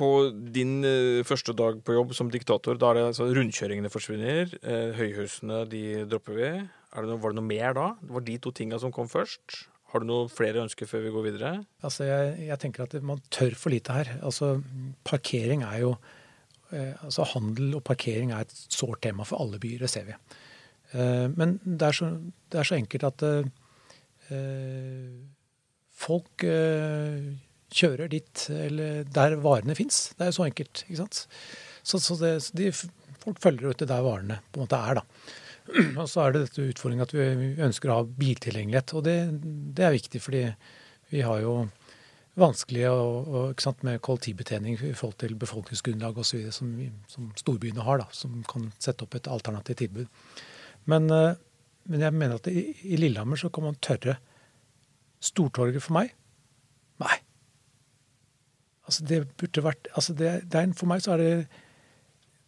på 0.00 0.06
din 0.32 0.78
eh, 0.88 1.20
første 1.28 1.52
dag 1.56 1.82
på 1.84 1.92
jobb 1.92 2.14
som 2.16 2.30
diktator. 2.32 2.78
Da 2.80 2.90
er 2.90 2.96
det 2.96 3.02
altså 3.10 3.26
Rundkjøringene 3.36 3.90
forsvinner. 3.92 4.48
Uh, 4.64 4.96
høyhusene 4.96 5.60
de 5.68 5.82
dropper 6.08 6.38
vi. 6.38 6.48
Det 6.64 7.04
noe, 7.04 7.20
var 7.20 7.34
det 7.34 7.40
noe 7.42 7.50
mer 7.50 7.76
da? 7.76 7.86
Det 8.00 8.16
var 8.16 8.24
de 8.24 8.38
to 8.40 8.54
tinga 8.56 8.80
som 8.80 8.94
kom 8.96 9.10
først. 9.12 9.58
Har 9.92 10.00
du 10.00 10.08
noen 10.08 10.32
flere 10.32 10.64
ønsker 10.64 10.88
før 10.88 11.04
vi 11.04 11.12
går 11.12 11.26
videre? 11.28 11.52
Altså, 11.84 12.08
jeg, 12.08 12.32
jeg 12.48 12.60
tenker 12.64 12.86
at 12.86 12.96
man 13.04 13.20
tør 13.28 13.58
for 13.60 13.76
lite 13.76 13.92
her. 13.92 14.14
Altså, 14.24 14.54
Parkering 15.04 15.66
er 15.68 15.82
jo 15.84 15.92
Eh, 15.98 16.22
altså 16.72 17.26
Handel 17.34 17.76
og 17.78 17.84
parkering 17.86 18.32
er 18.32 18.46
et 18.46 18.54
sårt 18.72 19.02
tema 19.04 19.26
for 19.28 19.42
alle 19.44 19.60
byer, 19.62 19.84
det 19.84 19.90
ser 19.92 20.08
vi. 20.08 20.16
Eh, 20.94 21.28
men 21.34 21.58
det 21.64 21.88
er 21.88 21.96
så, 21.98 22.10
det 22.52 22.60
er 22.60 22.68
så 22.68 22.78
enkelt 22.78 23.06
at 23.08 23.24
eh, 23.28 25.14
folk 26.04 26.44
kjører 27.74 28.10
dit 28.12 28.46
eller 28.54 29.06
der 29.10 29.38
varene 29.42 29.76
fins. 29.78 30.10
Det 30.14 30.26
er 30.26 30.30
jo 30.30 30.38
så 30.38 30.48
enkelt. 30.48 30.84
ikke 30.86 31.00
sant? 31.02 31.24
Så, 31.84 32.00
så 32.02 32.16
det, 32.20 32.34
de, 32.56 32.70
folk 33.22 33.40
følger 33.42 33.72
ut 33.72 33.80
det 33.82 33.90
der 33.90 34.04
varene 34.04 34.40
på 34.50 34.60
en 34.60 34.66
måte 34.66 34.78
er, 34.78 35.00
da. 35.00 35.04
Og 36.02 36.08
så 36.10 36.26
er 36.26 36.34
det 36.34 36.44
dette 36.44 36.66
utfordringen 36.74 37.06
at 37.06 37.14
vi 37.16 37.54
ønsker 37.64 37.90
å 37.90 38.00
ha 38.00 38.08
biltilgjengelighet. 38.20 38.94
Og 38.98 39.06
det, 39.06 39.16
det 39.76 39.86
er 39.86 39.96
viktig, 39.96 40.20
fordi 40.22 40.44
vi 41.10 41.24
har 41.24 41.40
jo 41.42 41.54
vanskelig 42.40 42.86
og, 42.90 43.28
og, 43.30 43.62
sant, 43.62 43.82
med 43.86 44.00
kollektivbetjening 44.04 44.78
i 44.78 44.92
forhold 44.96 45.18
til 45.22 45.36
befolkningsgrunnlag 45.38 46.18
osv. 46.18 46.48
Som, 46.54 46.72
som 47.10 47.30
storbyene 47.38 47.84
har, 47.86 48.02
da, 48.02 48.08
som 48.16 48.40
kan 48.50 48.70
sette 48.82 49.06
opp 49.06 49.14
et 49.18 49.30
alternativt 49.30 49.84
tilbud. 49.84 50.22
Men, 50.90 51.10
eh, 51.14 51.36
men 51.90 52.06
jeg 52.06 52.16
mener 52.16 52.40
at 52.40 52.48
i, 52.50 52.66
i, 52.82 52.98
Lillehammer 52.98 53.40
så 53.40 53.52
kan 53.54 53.68
man 53.68 53.80
tørre 53.82 54.18
Stortorget 55.24 55.80
for 55.80 55.96
meg? 55.96 56.10
Nei. 57.00 57.14
Altså 58.84 59.06
det 59.08 59.22
burde 59.40 59.62
vært 59.64 59.88
altså 59.96 60.12
det, 60.12 60.32
det 60.52 60.58
er, 60.60 60.74
For 60.76 60.90
meg 60.90 61.00
så 61.00 61.14
er 61.14 61.22
det 61.22 61.30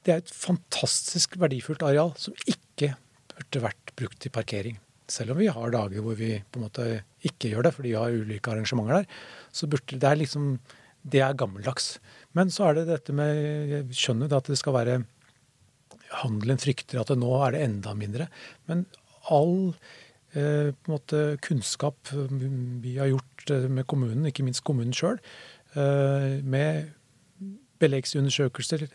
det 0.05 0.13
er 0.13 0.21
et 0.21 0.31
fantastisk 0.31 1.39
verdifullt 1.41 1.83
areal 1.83 2.13
som 2.21 2.37
ikke 2.45 2.93
burde 3.33 3.63
vært 3.65 3.95
brukt 3.99 4.21
til 4.23 4.31
parkering. 4.31 4.77
Selv 5.11 5.33
om 5.33 5.41
vi 5.41 5.49
har 5.51 5.73
dager 5.73 6.05
hvor 6.05 6.15
vi 6.19 6.37
på 6.39 6.61
en 6.61 6.67
måte 6.69 6.85
ikke 7.29 7.53
gjør 7.53 7.67
det 7.67 7.75
fordi 7.77 7.93
vi 7.93 7.99
har 7.99 8.15
ulike 8.15 8.53
arrangementer 8.53 9.03
der, 9.03 9.21
så 9.53 9.69
burde 9.71 10.01
det 10.01 10.11
er 10.11 10.21
liksom 10.23 10.57
Det 11.07 11.21
er 11.23 11.39
gammeldags. 11.39 12.01
Men 12.35 12.51
så 12.51 12.67
er 12.67 12.75
det 12.75 12.89
dette 12.89 13.13
med 13.15 13.37
Jeg 13.71 13.85
skjønner 13.95 14.33
at 14.35 14.49
det 14.51 14.59
skal 14.59 14.75
være 14.75 15.05
Handelen 16.23 16.59
frykter 16.59 17.01
at 17.01 17.11
det 17.11 17.19
nå 17.19 17.31
er 17.43 17.55
det 17.55 17.63
enda 17.67 17.95
mindre. 17.95 18.29
Men 18.67 18.87
all 19.31 19.75
eh, 20.39 20.71
måte 20.87 21.37
kunnskap 21.43 22.13
vi 22.83 22.97
har 22.99 23.11
gjort 23.11 23.51
eh, 23.51 23.67
med 23.67 23.87
kommunen, 23.91 24.27
ikke 24.29 24.47
minst 24.47 24.63
kommunen 24.67 24.95
sjøl, 24.95 25.19
eh, 25.75 26.39
med 26.47 26.93
beleggsundersøkelser, 27.83 28.87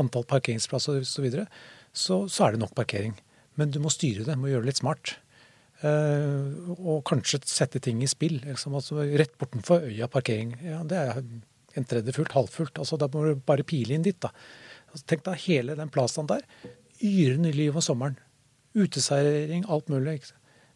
antall 0.00 0.26
parkeringsplasser 0.26 1.00
osv., 1.00 1.08
så, 1.08 1.24
videre, 1.24 1.46
så 1.92 2.24
så 2.28 2.46
er 2.48 2.54
det 2.54 2.64
nok 2.64 2.74
parkering. 2.74 3.14
Men 3.54 3.70
du 3.70 3.80
må 3.82 3.92
styre 3.92 4.26
det, 4.26 4.38
må 4.38 4.50
gjøre 4.50 4.66
det 4.66 4.72
litt 4.72 4.82
smart. 4.82 5.16
Uh, 5.80 6.74
og 6.76 6.98
kanskje 7.08 7.40
sette 7.48 7.80
ting 7.80 8.02
i 8.04 8.10
spill. 8.10 8.40
Liksom, 8.44 8.74
altså, 8.76 9.00
rett 9.16 9.36
bortenfor 9.40 9.86
øya 9.88 10.10
parkering. 10.12 10.52
Ja, 10.64 10.82
det 10.84 10.98
er 10.98 11.22
en 11.78 11.86
tredje 11.88 12.14
fullt, 12.16 12.34
halvfullt. 12.36 12.82
Altså, 12.82 12.98
da 13.00 13.08
må 13.12 13.24
du 13.24 13.46
bare 13.46 13.66
pile 13.66 13.96
inn 13.96 14.04
dit. 14.04 14.18
da. 14.20 14.32
Altså, 14.90 15.06
tenk 15.06 15.24
deg 15.28 15.46
hele 15.46 15.78
den 15.78 15.92
plassen 15.92 16.28
der. 16.30 16.44
Yrende 17.00 17.52
liv 17.54 17.76
om 17.76 17.84
sommeren. 17.84 18.18
Uteservering, 18.76 19.64
alt 19.72 19.88
mulig. 19.90 20.20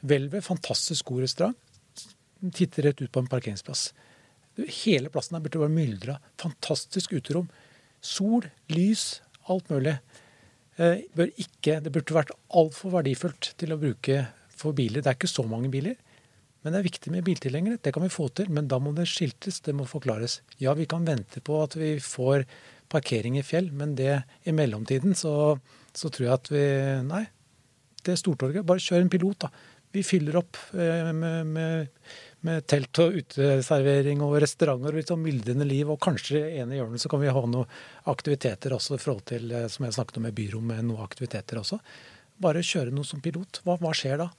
Hvelvet, 0.04 0.44
fantastisk 0.46 1.12
god 1.12 1.26
restaurant. 1.26 1.60
Titter 2.54 2.88
rett 2.88 3.00
ut 3.00 3.12
på 3.12 3.22
en 3.22 3.30
parkeringsplass. 3.30 3.88
Hele 4.84 5.10
plassen 5.12 5.36
der 5.36 5.44
burde 5.44 5.62
være 5.62 5.74
myldra. 5.74 6.18
Fantastisk 6.40 7.14
uterom. 7.16 7.48
Sol, 8.04 8.44
lys, 8.72 9.22
alt 9.50 9.70
mulig. 9.72 9.96
Eh, 10.76 11.04
bør 11.14 11.30
ikke, 11.38 11.78
det 11.80 11.92
burde 11.94 12.16
vært 12.16 12.32
altfor 12.54 12.96
verdifullt 12.98 13.52
til 13.60 13.74
å 13.74 13.80
bruke 13.80 14.24
for 14.58 14.76
biler. 14.76 15.02
Det 15.02 15.12
er 15.12 15.18
ikke 15.18 15.30
så 15.30 15.44
mange 15.48 15.70
biler. 15.72 15.96
Men 16.64 16.72
det 16.72 16.80
er 16.80 16.86
viktig 16.86 17.12
med 17.12 17.26
biltilhengere. 17.26 17.80
Det 17.84 17.92
kan 17.92 18.04
vi 18.06 18.12
få 18.12 18.30
til, 18.32 18.48
men 18.54 18.68
da 18.70 18.78
må 18.80 18.94
det 18.96 19.04
skiltes. 19.10 19.60
Det 19.60 19.74
må 19.76 19.84
forklares. 19.88 20.38
Ja, 20.62 20.72
vi 20.76 20.88
kan 20.88 21.04
vente 21.04 21.42
på 21.44 21.58
at 21.60 21.76
vi 21.76 21.98
får 22.00 22.46
parkering 22.92 23.36
i 23.36 23.44
fjell, 23.44 23.68
men 23.76 23.92
det 23.98 24.22
i 24.48 24.54
mellomtiden 24.56 25.16
så, 25.18 25.58
så 25.92 26.10
tror 26.12 26.26
jeg 26.26 26.38
at 26.38 26.50
vi 26.52 26.64
Nei, 27.04 27.24
det 28.04 28.14
er 28.14 28.20
Stortorget. 28.20 28.64
Bare 28.68 28.80
kjør 28.80 29.04
en 29.04 29.12
pilot, 29.12 29.44
da. 29.44 29.52
Vi 29.94 30.02
fyller 30.02 30.40
opp 30.40 30.58
eh, 30.72 31.10
med, 31.14 31.52
med, 31.52 31.92
med 32.48 32.64
telt 32.66 32.98
og 33.04 33.20
uteservering 33.20 34.24
og 34.26 34.38
restauranter 34.42 34.90
og 34.90 34.98
litt 34.98 35.12
sånn 35.12 35.22
myldrende 35.22 35.68
liv. 35.68 35.92
Og 35.92 36.00
kanskje 36.02 36.40
i 36.48 36.58
ene 36.64 36.80
hjørnet 36.80 37.04
så 37.04 37.12
kan 37.12 37.22
vi 37.22 37.30
ha 37.30 37.44
noen 37.44 37.76
aktiviteter 38.10 38.74
også 38.74 38.96
i 38.96 39.04
forhold 39.04 39.28
til, 39.30 39.52
eh, 39.52 39.68
som 39.70 39.86
jeg 39.86 39.98
snakket 40.00 40.18
om 40.18 40.26
med 40.26 40.36
byrom, 40.40 40.74
noen 40.80 41.04
aktiviteter 41.04 41.60
også. 41.60 41.78
Bare 42.42 42.64
kjøre 42.66 42.94
noe 42.94 43.06
som 43.06 43.22
pilot. 43.24 43.62
Hva, 43.66 43.78
hva 43.82 43.94
skjer 43.96 44.24
da? 44.24 44.32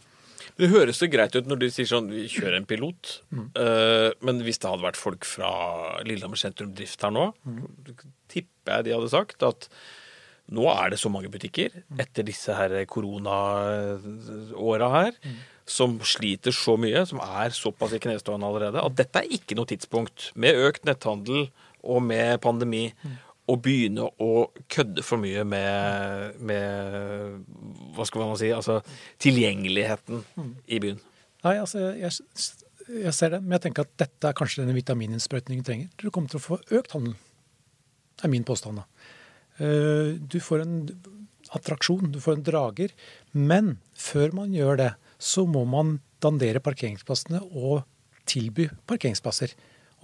Det 0.55 0.69
høres 0.71 1.01
så 1.01 1.09
greit 1.11 1.35
ut 1.35 1.47
når 1.49 1.63
de 1.63 1.69
sier 1.73 1.87
sånn 1.89 2.07
vi 2.11 2.25
kjører 2.31 2.59
en 2.59 2.69
pilot. 2.69 3.17
Mm. 3.33 3.49
Uh, 3.57 4.09
men 4.25 4.39
hvis 4.45 4.61
det 4.61 4.71
hadde 4.71 4.85
vært 4.85 4.99
folk 4.99 5.27
fra 5.27 5.51
Lillehammer 6.07 6.39
sentrum 6.39 6.73
drift 6.75 7.03
her 7.03 7.13
nå, 7.15 7.29
mm. 7.43 7.61
tipper 8.31 8.79
jeg 8.79 8.87
de 8.87 8.95
hadde 8.95 9.13
sagt 9.13 9.45
at 9.47 9.69
nå 10.55 10.67
er 10.69 10.93
det 10.93 10.99
så 11.01 11.09
mange 11.09 11.31
butikker 11.33 11.73
etter 11.97 12.25
disse 12.27 12.53
her 12.53 12.75
koronaåra 12.89 14.89
her 14.93 15.15
som 15.65 15.95
sliter 16.05 16.53
så 16.53 16.75
mye, 16.77 17.01
som 17.09 17.23
er 17.25 17.55
såpass 17.55 17.95
i 17.97 17.99
knestående 18.03 18.45
allerede, 18.45 18.83
at 18.85 18.99
dette 18.99 19.23
er 19.23 19.31
ikke 19.33 19.57
noe 19.57 19.69
tidspunkt 19.69 20.29
med 20.37 20.59
økt 20.67 20.85
netthandel 20.85 21.47
og 21.85 22.03
med 22.05 22.37
pandemi 22.45 22.91
å 23.45 23.55
begynne 23.61 24.07
å 24.21 24.29
kødde 24.71 25.03
for 25.05 25.21
mye 25.21 25.43
med, 25.47 26.39
med 26.41 27.43
Hva 27.95 28.07
skal 28.07 28.23
man 28.23 28.39
si 28.41 28.49
Altså 28.55 28.79
tilgjengeligheten 29.21 30.23
mm. 30.35 30.53
i 30.65 30.79
byen. 30.81 31.01
Nei, 31.45 31.57
altså 31.61 31.91
jeg, 31.93 32.09
jeg, 32.89 33.13
ser 33.13 33.35
det, 33.35 33.41
men 33.43 33.57
jeg 33.57 33.67
tenker 33.67 33.85
at 33.85 33.97
dette 34.01 34.31
er 34.31 34.37
kanskje 34.37 34.63
denne 34.63 34.73
vitamininnsprøytningen 34.77 35.65
trenger. 35.67 35.91
Du 36.01 36.09
kommer 36.09 36.31
til 36.31 36.41
å 36.41 36.45
få 36.45 36.57
økt 36.73 36.95
handel. 36.95 37.13
Det 38.15 38.25
er 38.25 38.33
min 38.33 38.47
påstand. 38.47 38.81
da. 38.81 39.11
Eh, 39.61 40.15
du 40.17 40.39
får 40.41 40.63
en 40.63 40.79
attraksjon, 41.55 42.09
du 42.11 42.19
får 42.23 42.39
en 42.39 42.47
drager. 42.49 42.95
Men 43.31 43.75
før 43.93 44.33
man 44.41 44.55
gjør 44.57 44.81
det, 44.81 44.91
så 45.21 45.45
må 45.45 45.63
man 45.69 45.99
dandere 46.23 46.63
parkeringsplassene 46.63 47.43
og 47.53 47.85
tilby 48.29 48.67
parkeringsplasser. 48.89 49.53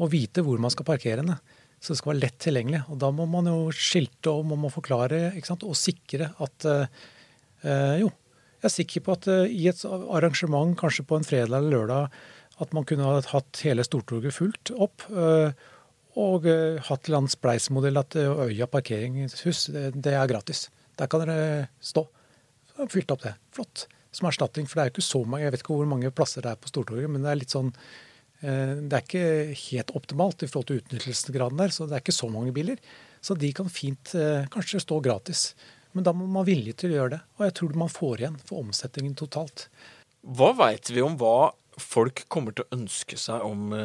Og 0.01 0.13
vite 0.13 0.45
hvor 0.45 0.61
man 0.61 0.73
skal 0.73 0.87
parkere 0.87 1.23
henne. 1.23 1.39
Så 1.81 1.93
det 1.93 1.97
skal 1.97 2.13
være 2.13 2.21
lett 2.21 2.37
tilgjengelig. 2.43 2.83
Og 2.93 2.99
da 3.01 3.09
må 3.15 3.25
man 3.29 3.49
jo 3.49 3.71
skilte 3.73 4.33
og 4.33 4.45
man 4.51 4.61
må 4.61 4.69
forklare 4.73 5.31
og 5.33 5.77
sikre 5.77 6.29
at 6.45 6.67
øh, 6.69 7.95
Jo, 8.01 8.11
jeg 8.61 8.67
er 8.69 8.73
sikker 8.75 9.03
på 9.05 9.15
at 9.17 9.27
øh, 9.33 9.45
i 9.49 9.67
et 9.71 9.81
arrangement, 9.89 10.77
kanskje 10.77 11.07
på 11.09 11.17
en 11.17 11.25
fredag 11.25 11.57
eller 11.57 11.73
lørdag, 11.73 12.19
at 12.61 12.73
man 12.77 12.85
kunne 12.85 13.07
ha 13.07 13.21
hatt 13.31 13.63
hele 13.65 13.83
Stortorget 13.83 14.35
fullt 14.35 14.73
opp. 14.77 15.01
Og 16.21 16.43
hatt 16.85 17.09
en 17.09 17.29
spleismodell 17.31 17.97
at 17.97 18.17
Øya 18.19 18.67
parkeringshus, 18.69 19.71
det, 19.71 20.13
er 20.13 20.27
gratis. 20.29 20.67
Der 20.99 21.09
kan 21.09 21.23
dere 21.23 21.71
stå. 21.81 22.03
Fylt 22.91 23.15
opp 23.15 23.23
det. 23.23 23.33
Flott. 23.55 23.87
Som 24.13 24.27
erstatning. 24.29 24.67
For 24.69 24.77
det 24.77 24.83
er 24.83 24.91
jo 24.91 24.93
ikke 24.93 25.07
så 25.07 25.23
mange, 25.23 25.47
jeg 25.47 25.55
vet 25.55 25.63
ikke 25.63 25.79
hvor 25.79 25.89
mange 25.89 26.13
plasser 26.13 26.45
det 26.45 26.51
er 26.51 26.61
på 26.61 26.69
Stortorget, 26.69 27.09
men 27.09 27.25
det 27.25 27.31
er 27.31 27.41
litt 27.41 27.55
sånn 27.55 27.71
Eh, 27.73 27.87
det 28.41 28.97
er 28.97 29.03
ikke 29.05 29.53
helt 29.53 29.91
optimalt 29.97 30.41
i 30.41 30.49
forhold 30.49 30.71
til 30.71 30.79
utnyttelsesgraden 30.81 31.59
der, 31.61 31.73
så 31.73 31.85
det 31.85 31.97
er 31.97 32.01
ikke 32.01 32.15
så 32.15 32.29
mange 32.33 32.53
biler. 32.55 32.79
Så 33.21 33.37
de 33.37 33.51
kan 33.53 33.69
fint 33.69 34.15
eh, 34.17 34.47
kanskje 34.51 34.81
stå 34.81 34.99
gratis. 35.05 35.51
Men 35.93 36.05
da 36.07 36.13
må 36.15 36.25
man 36.25 36.41
være 36.41 36.55
villig 36.55 36.75
til 36.81 36.93
å 36.93 36.97
gjøre 36.99 37.13
det. 37.15 37.19
Og 37.37 37.45
jeg 37.45 37.55
tror 37.59 37.75
man 37.77 37.91
får 37.91 38.23
igjen 38.23 38.39
for 38.47 38.63
omsetningen 38.63 39.17
totalt. 39.19 39.67
Hva 40.21 40.51
veit 40.57 40.89
vi 40.89 41.03
om 41.05 41.17
hva 41.21 41.51
folk 41.81 42.25
kommer 42.31 42.55
til 42.55 42.65
å 42.65 42.79
ønske 42.79 43.17
seg 43.19 43.45
om 43.45 43.75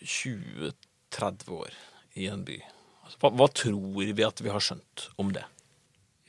20-30 0.00 0.72
eh, 1.12 1.52
år 1.58 1.76
i 2.16 2.30
en 2.32 2.46
by? 2.46 2.56
Altså, 3.04 3.20
hva, 3.22 3.32
hva, 3.40 3.50
tror 3.52 4.16
vi 4.16 4.26
at 4.26 4.40
vi 4.42 4.54
har 4.54 4.64
skjønt 4.64 5.10
om 5.20 5.34
det? 5.36 5.44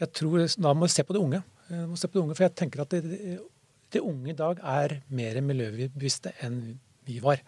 Jeg 0.01 0.11
tror, 0.13 0.43
Da 0.43 0.75
må 0.75 0.85
vi 0.85 0.93
se 0.93 1.07
på 1.07 1.15
det 1.15 1.23
unge. 1.23 1.41
må 1.87 1.95
se 1.97 2.09
på 2.09 2.19
det 2.19 2.25
unge, 2.25 2.35
For 2.35 2.45
jeg 2.45 2.57
tenker 2.59 2.83
at 2.83 2.91
det, 2.93 3.39
det 3.95 4.03
unge 4.03 4.33
i 4.33 4.37
dag 4.37 4.59
er 4.59 4.99
mer 5.07 5.39
miljøbevisste 5.41 6.35
enn 6.43 6.77
vi 7.07 7.21
var. 7.23 7.39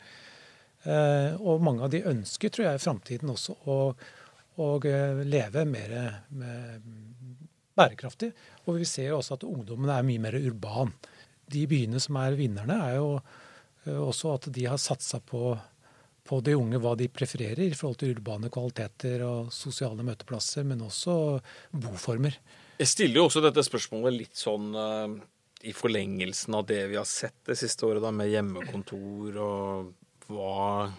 Eh, 0.89 1.35
og 1.37 1.61
mange 1.63 1.85
av 1.85 1.91
de 1.93 2.01
ønsker, 2.09 2.51
tror 2.53 2.69
jeg, 2.69 2.79
i 2.79 2.83
framtiden 2.83 3.33
også 3.33 3.55
å, 3.69 3.77
å, 4.57 4.69
eh, 4.89 5.21
leve 5.27 5.65
mer 5.69 5.95
bærekraftig. 7.77 8.31
Og 8.65 8.79
vi 8.81 8.87
ser 8.89 9.11
jo 9.11 9.19
også 9.19 9.37
at 9.37 9.47
ungdommen 9.47 9.91
er 9.93 10.07
mye 10.07 10.23
mer 10.23 10.39
urban. 10.39 10.93
De 11.49 11.65
byene 11.69 12.01
som 12.01 12.17
er 12.21 12.37
vinnerne, 12.39 12.79
er 12.89 12.97
jo 12.97 13.11
eh, 13.19 13.99
også 13.99 14.33
at 14.37 14.49
de 14.55 14.65
har 14.65 14.81
satsa 14.81 15.21
på, 15.21 15.53
på 16.25 16.41
de 16.45 16.57
unge 16.57 16.81
hva 16.81 16.95
de 16.97 17.09
prefererer 17.11 17.67
i 17.67 17.75
forhold 17.77 18.01
til 18.01 18.15
urbane 18.17 18.51
kvaliteter 18.53 19.25
og 19.27 19.53
sosiale 19.53 20.05
møteplasser, 20.05 20.65
men 20.65 20.87
også 20.87 21.13
boformer. 21.75 22.39
Jeg 22.79 22.93
stiller 22.95 23.21
jo 23.21 23.27
også 23.27 23.43
dette 23.43 23.65
spørsmålet 23.65 24.15
litt 24.15 24.39
sånn 24.39 24.71
i 25.67 25.73
forlengelsen 25.75 26.55
av 26.55 26.63
det 26.69 26.85
vi 26.87 26.95
har 26.95 27.07
sett 27.09 27.41
det 27.49 27.57
siste 27.59 27.83
året, 27.83 27.99
da, 27.99 28.13
med 28.15 28.29
hjemmekontor 28.31 29.39
og 29.43 29.89
hva 30.29 30.91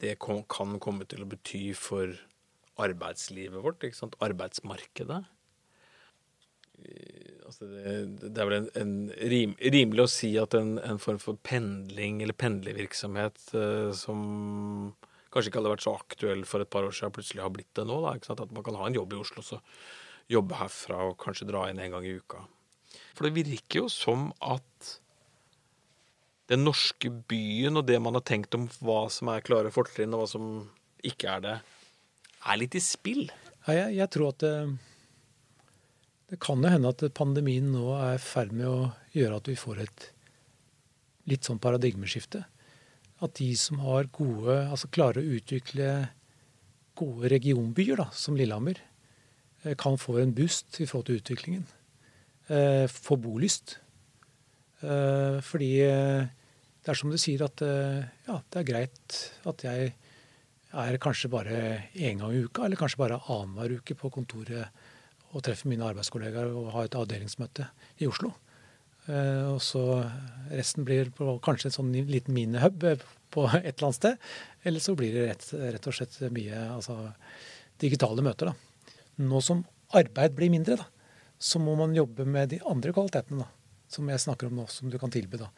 det 0.00 0.16
kan 0.22 0.44
komme 0.48 1.06
til 1.08 1.24
å 1.24 1.28
bety 1.28 1.70
for 1.76 2.14
arbeidslivet 2.80 3.60
vårt, 3.60 3.84
ikke 3.84 3.98
sant? 3.98 4.16
arbeidsmarkedet. 4.24 5.20
Altså 7.44 7.66
det, 7.66 7.92
det, 8.22 8.36
er 8.38 8.46
vel 8.48 8.56
en, 8.60 8.68
en 8.78 8.92
rim, 9.28 9.56
rimelig 9.60 10.04
å 10.06 10.10
si 10.10 10.30
at 10.40 10.54
en, 10.56 10.78
en, 10.80 11.00
form 11.02 11.18
for 11.20 11.36
pendling 11.44 12.22
eller 12.24 12.36
pendlervirksomhet 12.38 13.50
eh, 13.58 13.90
som 13.96 14.22
kanskje 15.30 15.50
ikke 15.50 15.60
hadde 15.60 15.74
vært 15.74 15.84
så 15.84 15.96
aktuell 15.98 16.46
for 16.48 16.64
et 16.64 16.70
par 16.72 16.86
år 16.86 16.94
siden, 16.96 17.12
plutselig 17.14 17.44
har 17.44 17.52
blitt 17.54 17.70
det 17.76 17.84
nå. 17.90 17.98
Da? 18.06 18.14
At 18.16 18.54
man 18.54 18.64
kan 18.66 18.78
ha 18.80 18.88
en 18.88 18.96
jobb 18.96 19.12
i 19.14 19.20
Oslo, 19.20 19.44
så 19.44 19.60
jobbe 20.30 20.58
herfra 20.58 21.02
og 21.10 21.18
kanskje 21.20 21.50
dra 21.50 21.66
inn 21.68 21.82
en 21.82 21.98
gang 21.98 22.06
i 22.06 22.16
uka. 22.16 22.46
For 23.12 23.26
det 23.26 23.36
virker 23.36 23.84
jo 23.84 23.92
som 23.92 24.30
at 24.40 24.94
den 26.50 26.64
norske 26.66 27.10
byen 27.30 27.78
og 27.78 27.86
det 27.86 28.00
man 28.02 28.16
har 28.18 28.24
tenkt 28.26 28.56
om 28.58 28.66
hva 28.82 29.04
som 29.12 29.30
er 29.30 29.44
klare 29.46 29.70
fortrinn, 29.74 30.14
og 30.14 30.24
hva 30.24 30.30
som 30.30 30.46
ikke 31.06 31.36
er 31.36 31.44
det, 31.44 31.56
er 32.40 32.60
litt 32.60 32.76
i 32.76 32.82
spill? 32.82 33.26
Ja, 33.66 33.76
jeg, 33.76 33.98
jeg, 34.00 34.10
tror 34.12 34.32
at 34.32 34.42
det, 34.42 34.54
det 36.32 36.40
kan 36.42 36.62
jo 36.64 36.72
hende 36.72 36.90
at 36.90 37.04
pandemien 37.16 37.70
nå 37.72 37.92
er 37.98 38.16
i 38.16 38.22
ferd 38.22 38.54
med 38.56 38.68
å 38.68 38.90
gjøre 39.14 39.40
at 39.40 39.50
vi 39.50 39.58
får 39.60 39.84
et 39.84 40.08
litt 41.30 41.46
sånn 41.46 41.60
paradigmeskifte. 41.62 42.42
At 43.20 43.36
de 43.38 43.50
som 43.58 43.82
har 43.84 44.08
gode, 44.14 44.56
altså 44.64 44.88
klarer 44.92 45.20
å 45.20 45.36
utvikle 45.36 45.90
gode 46.98 47.30
regionbyer, 47.32 48.00
da, 48.00 48.08
som 48.16 48.36
Lillehammer, 48.36 48.80
eh, 49.62 49.76
kan 49.78 50.00
få 50.00 50.18
en 50.20 50.34
boost 50.36 50.80
i 50.80 50.88
forhold 50.88 51.10
til 51.10 51.20
utviklingen. 51.20 51.66
Eh, 52.48 52.86
få 52.90 53.16
bolyst. 53.20 53.76
Eh, 54.80 55.38
fordi 55.44 55.70
det 56.80 56.92
er 56.92 56.96
som 56.96 57.12
du 57.12 57.18
sier 57.20 57.42
at 57.44 57.60
eh, 57.64 58.06
ja, 58.26 58.38
det 58.40 58.60
er 58.62 58.68
greit 58.68 59.16
at 59.48 59.64
jeg 59.66 59.92
er 60.70 61.00
kanskje 61.02 61.30
bare 61.32 61.56
én 61.92 62.20
gang 62.20 62.32
i 62.32 62.44
uka, 62.46 62.64
eller 62.64 62.78
kanskje 62.78 63.02
bare 63.02 63.18
annenhver 63.28 63.80
uke 63.80 63.96
på 63.98 64.10
kontoret 64.14 64.70
og 65.30 65.42
treffer 65.44 65.70
mine 65.70 65.86
arbeidskollegaer 65.86 66.52
og 66.56 66.70
har 66.74 66.86
et 66.86 66.96
avdelingsmøte 66.98 67.66
i 68.00 68.08
Oslo. 68.08 68.32
Eh, 69.10 69.44
og 69.50 69.60
så 69.64 69.82
resten 70.50 70.86
blir 70.88 71.10
på 71.14 71.36
kanskje 71.44 71.68
en 71.70 71.76
sånn 71.76 71.92
liten 72.08 72.34
minihub 72.36 72.86
på 73.30 73.44
et 73.58 73.74
eller 73.74 73.90
annet 73.90 73.98
sted. 73.98 74.30
Eller 74.64 74.84
så 74.84 74.96
blir 74.98 75.14
det 75.14 75.26
rett, 75.28 75.46
rett 75.76 75.90
og 75.90 75.96
slett 75.96 76.16
mye 76.32 76.62
altså, 76.78 76.96
digitale 77.82 78.24
møter. 78.24 78.50
Da. 78.50 78.94
Nå 79.26 79.42
som 79.44 79.62
arbeid 79.96 80.32
blir 80.38 80.52
mindre, 80.52 80.78
da, 80.80 80.88
så 81.40 81.60
må 81.62 81.76
man 81.78 81.96
jobbe 81.96 82.24
med 82.28 82.54
de 82.54 82.60
andre 82.68 82.94
kvalitetene 82.94 83.44
da, 83.44 83.50
som 83.90 84.08
jeg 84.10 84.22
snakker 84.22 84.48
om 84.48 84.62
nå, 84.62 84.66
som 84.72 84.90
du 84.92 84.98
kan 85.02 85.12
tilby. 85.12 85.40
da 85.40 85.50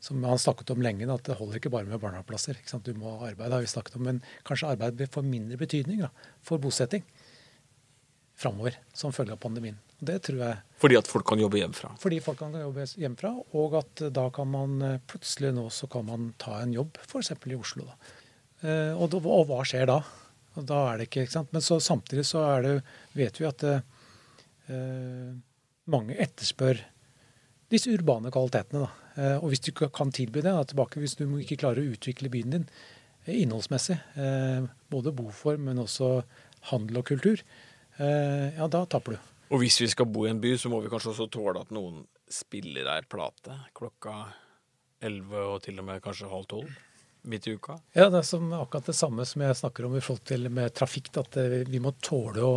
som 0.00 0.22
han 0.24 0.38
snakket 0.38 0.70
om 0.74 0.82
lenge, 0.82 1.08
at 1.10 1.26
det 1.26 1.36
holder 1.38 1.58
ikke 1.58 1.72
bare 1.74 1.88
med 1.88 2.00
barnehageplasser. 2.02 2.60
Du 2.86 2.92
må 2.94 3.16
arbeide, 3.18 3.50
har 3.54 3.64
vi 3.64 3.70
snakket 3.70 3.98
om, 3.98 4.06
men 4.06 4.22
kanskje 4.46 4.70
arbeid 4.74 5.02
får 5.10 5.26
mindre 5.26 5.58
betydning 5.58 6.04
da, 6.06 6.12
for 6.42 6.62
bosetting. 6.62 7.04
framover 8.38 8.76
som 8.94 9.10
følge 9.12 9.34
av 9.34 9.40
pandemien. 9.42 9.78
Det 9.98 10.20
tror 10.22 10.38
jeg 10.38 10.58
Fordi 10.78 10.94
at 10.94 11.08
folk 11.10 11.26
kan 11.26 11.40
jobbe 11.42 11.58
hjemmefra? 11.58 11.88
Fordi 11.98 12.20
folk 12.22 12.38
kan 12.38 12.54
jobbe 12.54 12.84
hjemmefra, 12.86 13.32
og 13.58 13.74
at 13.80 14.02
da 14.14 14.28
kan 14.30 14.46
man 14.46 14.82
eh, 14.82 15.00
plutselig 15.10 15.50
nå 15.56 15.64
så 15.74 15.88
kan 15.90 16.06
man 16.06 16.28
ta 16.38 16.60
en 16.60 16.72
jobb, 16.76 17.00
f.eks. 17.02 17.32
i 17.34 17.58
Oslo. 17.58 17.88
da. 17.88 17.96
Eh, 18.62 18.92
og, 18.94 19.18
og, 19.18 19.48
hva 19.48 19.64
skjer 19.66 19.90
da? 19.90 19.98
Og 20.54 20.68
da 20.70 20.84
er 20.92 21.00
det 21.00 21.08
ikke, 21.08 21.26
ikke 21.26 21.34
sant? 21.34 21.50
Men 21.54 21.66
så, 21.66 21.80
samtidig 21.82 22.28
så 22.30 22.44
er 22.46 22.62
det, 22.62 22.76
vet 23.18 23.42
vi 23.42 23.48
at 23.50 23.66
det, 23.66 23.74
eh, 24.70 25.34
mange 25.90 26.14
etterspør 26.22 26.84
disse 27.72 27.90
urbane 27.92 28.30
kvalitetene. 28.32 28.86
Da. 28.86 29.07
Eh, 29.18 29.36
og 29.40 29.50
hvis 29.50 29.64
du 29.66 29.72
kan 29.74 30.12
tilby 30.14 30.42
det, 30.44 30.52
da, 30.52 30.66
tilbake, 30.66 31.02
hvis 31.02 31.16
du 31.18 31.24
ikke 31.40 31.58
klarer 31.64 31.82
å 31.82 31.94
utvikle 31.96 32.30
byen 32.32 32.54
din 32.54 32.68
eh, 33.26 33.40
innholdsmessig, 33.42 33.98
eh, 34.20 34.68
både 34.92 35.14
boform, 35.16 35.66
men 35.70 35.82
også 35.82 36.20
handel 36.70 37.02
og 37.02 37.10
kultur, 37.10 37.42
ja, 37.98 38.66
da 38.70 38.84
taper 38.86 39.16
du. 39.16 39.30
Og 39.50 39.58
hvis 39.64 39.80
vi 39.80 39.88
skal 39.90 40.06
bo 40.06 40.22
i 40.22 40.28
en 40.30 40.38
by, 40.38 40.52
så 40.60 40.70
må 40.70 40.78
vi 40.84 40.90
kanskje 40.92 41.10
også 41.10 41.24
tåle 41.34 41.64
at 41.64 41.72
noen 41.74 42.04
spiller 42.30 42.86
ei 42.92 43.00
plate 43.10 43.56
klokka 43.74 44.12
11 45.02 45.40
og 45.40 45.56
til 45.64 45.80
og 45.82 45.88
med 45.88 46.04
kanskje 46.04 46.30
halv 46.30 46.46
tolv 46.46 46.76
midt 47.26 47.48
i 47.50 47.56
uka? 47.58 47.80
Ja, 47.98 48.06
det 48.12 48.20
er 48.22 48.54
akkurat 48.60 48.86
det 48.86 48.94
samme 48.94 49.26
som 49.26 49.42
jeg 49.42 49.58
snakker 49.58 49.88
om 49.88 49.96
i 49.98 50.02
forhold 50.04 50.22
til 50.30 50.46
med 50.46 50.70
trafikk. 50.78 51.10
At 51.18 51.40
vi 51.66 51.80
må 51.82 51.90
tåle 51.98 52.44
å 52.46 52.54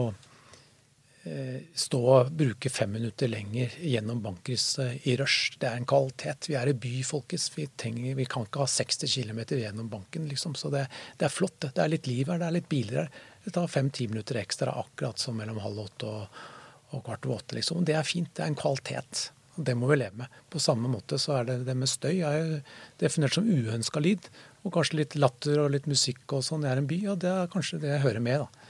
stå 1.77 1.99
og 2.01 2.29
bruke 2.33 2.69
fem 2.73 2.95
minutter 2.95 3.29
lenger 3.29 3.75
gjennom 3.85 4.23
bankkrysset 4.23 5.03
i 5.05 5.13
rush. 5.19 5.57
Det 5.61 5.67
er 5.69 5.77
en 5.77 5.85
kvalitet. 5.85 6.47
Vi 6.49 6.55
er 6.57 6.71
i 6.71 6.73
by, 6.73 6.95
folkens. 7.05 7.49
Vi, 7.53 7.67
trenger, 7.77 8.15
vi 8.17 8.25
kan 8.25 8.47
ikke 8.47 8.63
ha 8.63 8.69
60 8.69 9.05
km 9.05 9.43
gjennom 9.53 9.91
banken, 9.91 10.25
liksom. 10.31 10.55
Så 10.57 10.73
det, 10.73 10.87
det, 11.19 11.27
er 11.27 11.35
flott. 11.35 11.59
Det 11.67 11.83
er 11.83 11.93
litt 11.93 12.09
liv 12.09 12.31
her, 12.31 12.41
det 12.41 12.47
er 12.47 12.57
litt 12.57 12.71
biler 12.71 13.03
her. 13.03 13.13
Det 13.45 13.53
tar 13.53 13.69
fem-ti 13.69 14.09
minutter 14.09 14.41
ekstra, 14.41 14.73
akkurat 14.81 15.21
som 15.21 15.37
mellom 15.37 15.61
halv 15.61 15.85
åtte 15.85 16.09
og 16.09 16.41
og 16.95 17.05
kvart 17.05 17.27
over 17.27 17.41
åtte. 17.41 17.57
Liksom. 17.57 17.85
Det 17.87 17.95
er 17.95 18.07
fint. 18.07 18.31
Det 18.35 18.43
er 18.43 18.51
en 18.51 18.59
kvalitet. 18.59 19.29
og 19.55 19.65
Det 19.67 19.75
må 19.77 19.89
vi 19.91 19.99
leve 20.01 20.23
med. 20.23 20.39
På 20.49 20.59
samme 20.59 20.91
måte 20.91 21.19
så 21.19 21.39
er 21.39 21.49
det 21.49 21.57
det 21.67 21.75
med 21.77 21.89
støy 21.89 22.21
er 22.27 22.61
definert 22.99 23.35
som 23.37 23.47
uønska 23.47 24.03
lyd. 24.03 24.29
Og 24.63 24.73
kanskje 24.75 25.01
litt 25.01 25.15
latter 25.15 25.63
og 25.63 25.71
litt 25.75 25.87
musikk 25.89 26.37
og 26.37 26.45
sånn 26.45 26.65
i 26.67 26.71
en 26.71 26.87
by. 26.87 26.99
og 27.13 27.19
det 27.23 27.31
er 27.31 27.51
kanskje 27.51 27.81
det 27.81 27.95
jeg 27.95 28.05
hører 28.05 28.23
med, 28.23 28.45
da. 28.45 28.60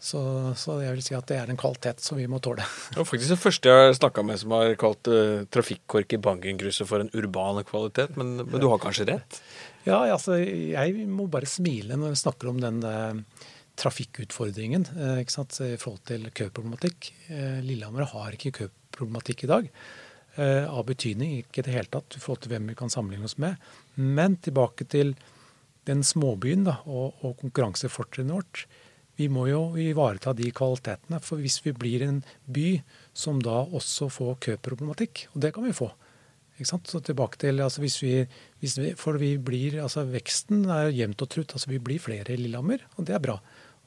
Så, 0.00 0.20
så, 0.56 0.78
jeg 0.80 0.94
vil 0.96 1.02
si 1.04 1.12
at 1.12 1.28
det 1.28 1.36
er 1.36 1.50
en 1.52 1.58
kvalitet 1.60 2.00
som 2.00 2.16
vi 2.16 2.24
må 2.30 2.38
tåle. 2.40 2.64
Det 2.88 3.02
var 3.02 3.06
faktisk 3.08 3.34
det 3.34 3.42
første 3.42 3.74
jeg 3.74 3.98
snakka 3.98 4.24
med 4.24 4.40
som 4.40 4.54
har 4.56 4.72
kalt 4.80 5.10
uh, 5.12 5.42
trafikkork 5.52 6.16
i 6.16 6.20
Bangenkrysset 6.24 6.88
for 6.88 7.04
en 7.04 7.12
urban 7.12 7.60
kvalitet, 7.68 8.16
men, 8.16 8.38
men, 8.40 8.56
du 8.62 8.70
har 8.72 8.80
kanskje 8.80 9.10
rett? 9.10 9.40
Ja, 9.84 10.00
altså 10.06 10.38
jeg 10.40 11.04
må 11.08 11.28
bare 11.28 11.48
smile 11.48 12.00
når 12.00 12.14
vi 12.14 12.22
snakker 12.22 12.48
om 12.48 12.62
den 12.64 12.80
uh, 12.80 13.44
trafikkutfordringen 13.80 14.88
uh, 14.96 15.20
ikke 15.20 15.36
sant, 15.36 15.60
i 15.68 15.76
forhold 15.80 16.06
til 16.08 16.24
køproblematikk. 16.32 17.12
Uh, 17.28 17.60
Lillehammer 17.60 18.08
har 18.14 18.40
ikke 18.40 18.56
køproblematikk 18.62 19.44
i 19.44 19.52
dag 19.52 19.74
av 20.40 20.84
betydning, 20.86 21.40
ikke 21.40 21.58
i 21.60 21.64
det 21.66 21.72
hele 21.74 21.90
tatt, 21.90 22.14
i 22.16 22.20
forhold 22.22 22.38
til 22.44 22.52
hvem 22.52 22.68
vi 22.70 22.76
kan 22.78 22.88
sammenligne 22.88 23.26
oss 23.26 23.34
med. 23.42 23.58
Men 23.98 24.36
tilbake 24.40 24.86
til 24.88 25.10
den 25.90 26.04
småbyen 26.06 26.62
da, 26.64 26.76
og, 26.86 27.18
og 27.26 27.34
konkurransefortrinnet 27.42 28.38
vårt. 28.38 28.62
Vi 29.20 29.28
må 29.28 29.44
jo 29.50 29.74
ivareta 29.76 30.32
de 30.32 30.48
kvalitetene. 30.56 31.20
For 31.20 31.42
hvis 31.42 31.60
vi 31.66 31.74
blir 31.76 32.06
en 32.06 32.22
by 32.48 32.80
som 33.12 33.42
da 33.44 33.62
også 33.68 34.08
får 34.12 34.38
køproblematikk, 34.46 35.26
og 35.34 35.44
det 35.44 35.52
kan 35.56 35.68
vi 35.68 35.76
få 35.76 35.90
ikke 36.60 36.68
sant? 36.74 36.90
Så 36.92 37.00
tilbake 37.00 37.40
til, 37.40 37.60
altså 37.64 37.80
hvis 37.80 37.96
vi, 38.02 38.14
hvis 38.60 38.76
vi, 38.78 38.92
For 38.98 39.16
vi 39.20 39.36
blir, 39.40 39.78
altså 39.80 40.04
veksten 40.04 40.66
er 40.68 40.92
jevnt 40.92 41.22
og 41.24 41.30
trutt. 41.32 41.54
altså 41.56 41.70
Vi 41.70 41.80
blir 41.80 42.02
flere 42.02 42.34
i 42.34 42.36
Lillehammer, 42.36 42.84
og 42.96 43.06
det 43.08 43.14
er 43.16 43.22
bra. 43.24 43.38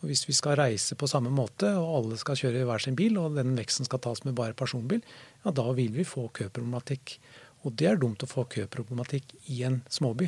Og 0.02 0.10
Hvis 0.10 0.28
vi 0.28 0.34
skal 0.34 0.58
reise 0.58 0.96
på 0.96 1.08
samme 1.08 1.30
måte, 1.30 1.70
og 1.78 1.98
alle 2.00 2.18
skal 2.18 2.36
kjøre 2.36 2.66
hver 2.66 2.82
sin 2.82 2.96
bil, 2.96 3.18
og 3.18 3.38
den 3.38 3.56
veksten 3.56 3.86
skal 3.86 4.02
tas 4.04 4.24
med 4.26 4.36
bare 4.36 4.54
personbil, 4.58 5.04
ja, 5.46 5.52
da 5.52 5.70
vil 5.72 5.94
vi 5.94 6.04
få 6.04 6.28
køproblematikk. 6.34 7.20
Og 7.64 7.78
det 7.78 7.88
er 7.88 8.02
dumt 8.02 8.24
å 8.24 8.28
få 8.28 8.44
køproblematikk 8.50 9.38
i 9.54 9.64
en 9.64 9.84
småby. 9.90 10.28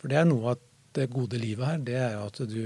For 0.00 0.08
det 0.08 0.18
er 0.18 0.26
noe 0.28 0.52
av 0.52 0.66
det 0.92 1.06
gode 1.08 1.38
livet 1.38 1.66
her, 1.66 1.78
det 1.78 1.96
er 1.96 2.16
jo 2.18 2.26
at 2.26 2.42
du, 2.50 2.60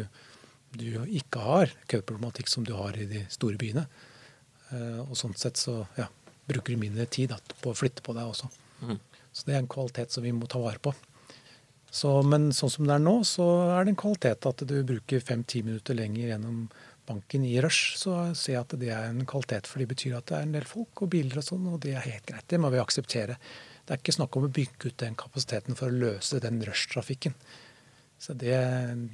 du 0.79 0.91
ikke 1.05 1.43
har 1.45 1.73
køproblematikk 1.91 2.51
som 2.51 2.67
du 2.67 2.75
har 2.77 2.97
i 2.99 3.09
de 3.11 3.25
store 3.33 3.59
byene. 3.61 3.87
Eh, 4.71 5.01
og 5.05 5.17
sånn 5.19 5.37
sett 5.39 5.61
så 5.61 5.81
ja, 5.99 6.09
bruker 6.49 6.75
du 6.75 6.81
mindre 6.81 7.07
tid 7.07 7.33
da, 7.35 7.41
på 7.63 7.73
å 7.73 7.79
flytte 7.79 8.05
på 8.05 8.15
deg 8.17 8.31
også. 8.31 8.51
Mm. 8.85 8.99
Så 9.35 9.49
det 9.49 9.57
er 9.57 9.63
en 9.63 9.71
kvalitet 9.71 10.15
som 10.15 10.25
vi 10.25 10.33
må 10.35 10.49
ta 10.51 10.61
vare 10.63 10.83
på. 10.83 10.95
Så, 11.95 12.11
men 12.27 12.49
sånn 12.55 12.73
som 12.73 12.89
det 12.89 12.97
er 12.97 13.03
nå, 13.03 13.21
så 13.29 13.45
er 13.77 13.85
det 13.87 13.95
en 13.95 14.01
kvalitet 14.01 14.49
at 14.51 14.63
du 14.67 14.75
bruker 14.87 15.23
fem-ti 15.23 15.63
minutter 15.63 15.95
lenger 15.95 16.33
gjennom 16.33 16.65
banken 17.07 17.45
i 17.47 17.55
rush. 17.63 17.95
Så 18.01 18.17
ser 18.35 18.57
jeg 18.57 18.63
at 18.65 18.75
det 18.81 18.91
er 18.91 19.13
en 19.13 19.23
kvalitet, 19.31 19.69
for 19.71 19.83
det 19.83 19.91
betyr 19.93 20.17
at 20.19 20.27
det 20.31 20.39
er 20.39 20.49
en 20.49 20.57
del 20.57 20.67
folk 20.67 21.05
og 21.05 21.13
biler 21.15 21.39
og 21.39 21.47
sånn, 21.47 21.69
og 21.71 21.79
det 21.85 21.95
er 21.95 22.09
helt 22.09 22.27
greit. 22.27 22.49
Det 22.51 22.59
må 22.59 22.73
vi 22.75 22.83
akseptere. 22.83 23.39
Det 23.85 23.95
er 23.95 24.01
ikke 24.01 24.17
snakk 24.17 24.39
om 24.39 24.49
å 24.49 24.55
bygge 24.57 24.91
ut 24.91 24.99
den 25.05 25.19
kapasiteten 25.21 25.79
for 25.79 25.93
å 25.93 26.03
løse 26.07 26.41
den 26.43 26.63
rush-trafikken. 26.67 27.37
Så 28.25 28.33
det, 28.41 28.57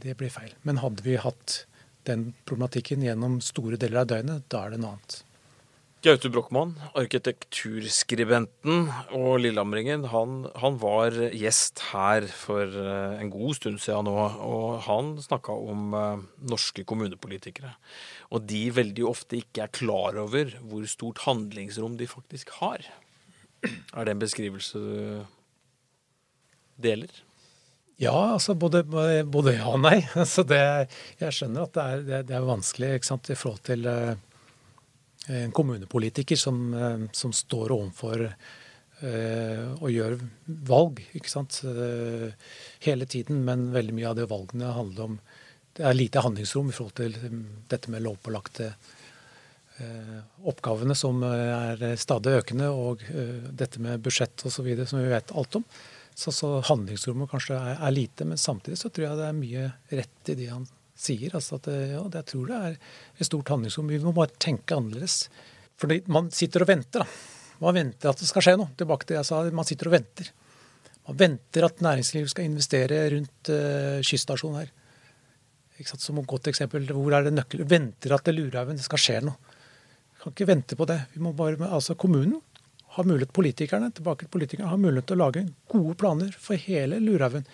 det 0.04 0.14
blir 0.20 0.30
feil. 0.30 0.52
Men 0.62 0.78
hadde 0.84 1.02
vi 1.02 1.16
hatt 1.18 1.64
den 2.06 2.30
problematikken 2.46 3.02
gjennom 3.02 3.40
store 3.42 3.78
deler 3.80 4.04
av 4.04 4.12
døgnet, 4.12 4.46
da 4.52 4.62
er 4.64 4.74
det 4.74 4.80
noe 4.82 4.94
annet. 4.94 5.16
Gaute 6.00 6.30
Brochmann, 6.32 6.70
arkitekturskribenten 6.96 8.86
og 9.18 9.34
lillehamringen, 9.42 10.06
han, 10.08 10.46
han, 10.62 10.78
var 10.80 11.12
gjest 11.36 11.82
her 11.90 12.24
for 12.32 12.64
eh, 12.64 13.18
en 13.20 13.28
god 13.34 13.58
stund 13.58 13.82
siden 13.84 14.08
nå. 14.08 14.14
Og 14.46 14.78
han 14.86 15.10
snakka 15.20 15.52
om 15.52 15.92
uh, 15.92 16.22
norske 16.48 16.86
kommunepolitikere. 16.88 17.74
Og 18.32 18.48
de 18.48 18.62
veldig 18.78 19.04
ofte 19.10 19.42
ikke 19.42 19.66
er 19.66 19.74
klar 19.76 20.16
over 20.22 20.56
hvor 20.62 20.88
stort 20.88 21.20
handlingsrom 21.26 22.00
de 22.00 22.08
faktisk 22.08 22.54
har. 22.62 22.80
Er 23.60 24.08
det 24.08 24.14
en 24.14 24.24
beskrivelse 24.24 24.80
du 24.80 25.26
deler? 26.80 27.12
Ja, 28.00 28.32
altså 28.32 28.54
både, 28.56 28.80
både 29.28 29.54
ja 29.58 29.68
og 29.68 29.82
nei. 29.84 29.98
Så 30.34 30.46
det, 30.48 30.62
jeg 31.20 31.36
skjønner 31.36 31.68
at 31.68 31.76
det 31.76 31.84
er, 31.84 32.02
det, 32.06 32.20
det 32.30 32.36
er 32.38 32.48
vanskelig 32.48 32.94
i 32.96 33.36
forhold 33.36 33.64
til 33.68 33.84
uh, 33.84 34.14
en 35.28 35.52
kommunepolitiker 35.52 36.36
som, 36.36 36.74
eh, 36.74 36.98
som 37.12 37.32
står 37.32 37.72
overfor 37.72 38.24
eh, 38.26 39.66
og 39.80 39.90
gjør 39.90 40.16
valg 40.68 41.02
ikke 41.16 41.30
sant? 41.30 41.60
Eh, 41.64 42.32
hele 42.86 43.06
tiden. 43.06 43.44
Men 43.44 43.70
veldig 43.74 43.96
mye 43.96 44.08
av 44.10 44.18
de 44.18 44.28
valgene 44.30 44.72
handler 44.76 45.10
om 45.10 45.20
Det 45.72 45.84
er 45.86 45.94
lite 45.94 46.20
handlingsrom 46.20 46.68
i 46.68 46.74
forhold 46.74 46.96
til 46.98 47.14
dette 47.70 47.90
med 47.90 48.02
lovpålagte 48.02 48.72
oppgavene 50.50 50.96
som 50.98 51.22
er 51.24 51.94
stadig 51.96 52.34
økende, 52.40 52.66
og 52.68 53.00
dette 53.56 53.80
med 53.80 54.02
budsjett 54.02 54.42
osv. 54.44 54.66
som 54.84 54.98
vi 54.98 55.08
vet 55.08 55.30
alt 55.32 55.56
om. 55.56 55.64
Så, 56.20 56.32
så 56.36 56.58
handlingsrommet 56.68 57.30
kanskje 57.30 57.56
er, 57.56 57.78
er, 57.78 57.94
lite, 57.96 58.26
men 58.28 58.40
samtidig 58.40 58.76
så 58.76 58.90
tror 58.92 59.06
jeg 59.06 59.18
det 59.20 59.28
er 59.30 59.38
mye 59.38 59.68
rett 59.88 60.32
i 60.32 60.36
det 60.36 60.50
han 60.50 60.66
sier. 61.00 61.32
Altså 61.38 61.56
at 61.56 61.70
ja, 61.70 62.02
jeg 62.02 62.26
tror 62.28 62.50
det 62.50 62.58
er 62.58 62.74
et 62.76 63.28
stort 63.28 63.52
handlingsrom. 63.54 63.88
Vi 63.88 64.00
må 64.04 64.12
bare 64.16 64.36
tenke 64.36 64.76
annerledes. 64.76 65.22
Fordi 65.80 66.02
man 66.12 66.28
sitter 66.34 66.66
og 66.66 66.68
venter. 66.68 67.06
da. 67.06 67.60
Man 67.64 67.76
venter 67.76 68.10
at 68.10 68.20
det 68.20 68.28
skal 68.28 68.44
skje 68.44 68.56
noe. 68.60 68.72
Tilbake 68.76 69.06
til 69.06 69.14
det 69.14 69.20
jeg 69.22 69.28
sa, 69.30 69.40
man 69.56 69.68
sitter 69.68 69.88
og 69.88 69.96
venter. 69.96 70.28
Man 71.08 71.18
venter 71.22 71.66
at 71.66 71.80
næringslivet 71.84 72.32
skal 72.32 72.48
investere 72.48 73.00
rundt 73.14 73.52
uh, 73.52 74.04
kyststasjonen 74.04 74.60
her. 74.60 74.76
Som 75.96 76.20
et 76.20 76.28
godt 76.28 76.50
eksempel. 76.52 76.84
Hvor 76.92 77.16
er 77.16 77.24
det 77.24 77.32
nøkkelen? 77.32 77.68
Venter 77.68 78.12
at 78.12 78.28
det 78.28 78.36
Lurhaugen 78.36 78.76
det 78.76 78.84
skal 78.84 79.00
skje 79.00 79.18
noe. 79.24 79.56
Vi 80.12 80.24
kan 80.24 80.36
ikke 80.36 80.50
vente 80.52 80.76
på 80.76 80.84
det. 80.88 80.98
Vi 81.14 81.24
må 81.24 81.32
bare, 81.32 81.56
altså 81.72 81.96
Kommunen 81.96 82.36
har 82.96 83.06
mulighet, 83.06 83.32
politikerne 83.36 83.90
tilbake 83.94 84.26
til 84.26 84.32
politikerne, 84.34 84.70
har 84.70 84.80
mulighet 84.80 85.10
til 85.10 85.18
å 85.18 85.24
lage 85.24 85.44
gode 85.70 85.94
planer 86.00 86.32
for 86.34 86.58
hele 86.58 86.98
Lurhaugen. 87.02 87.46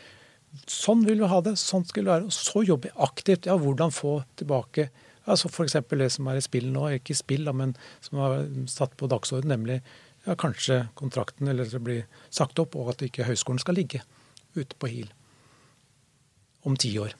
Sånn 0.70 1.02
vil 1.04 1.20
vi 1.20 1.28
ha 1.28 1.40
det, 1.44 1.56
sånn 1.60 1.84
skal 1.84 2.06
det 2.06 2.12
være. 2.14 2.30
Og 2.30 2.32
så 2.32 2.62
jobbe 2.64 2.94
aktivt. 3.04 3.48
Ja, 3.48 3.58
hvordan 3.60 3.92
få 3.92 4.18
tilbake 4.40 4.88
altså 5.26 5.50
F.eks. 5.50 5.76
det 5.90 6.10
som 6.14 6.28
er 6.30 6.38
i 6.38 6.44
spill 6.44 6.68
nå, 6.72 6.86
ikke 6.96 7.16
spill, 7.18 7.50
men 7.52 7.74
som 8.04 8.20
har 8.22 8.44
satt 8.70 8.94
på 8.98 9.08
dagsorden, 9.10 9.50
nemlig 9.52 9.80
ja, 10.26 10.36
kanskje 10.38 10.86
kontrakten 10.98 11.50
eller 11.50 11.68
det 11.70 11.82
blir 11.82 12.06
sagt 12.30 12.58
opp, 12.62 12.76
og 12.78 12.94
at 12.94 13.04
ikke 13.06 13.26
høyskolen 13.26 13.62
skal 13.62 13.78
ligge 13.78 14.02
ute 14.56 14.78
på 14.78 14.90
Hil 14.90 15.10
om 16.66 16.78
ti 16.78 16.92
år. 16.98 17.14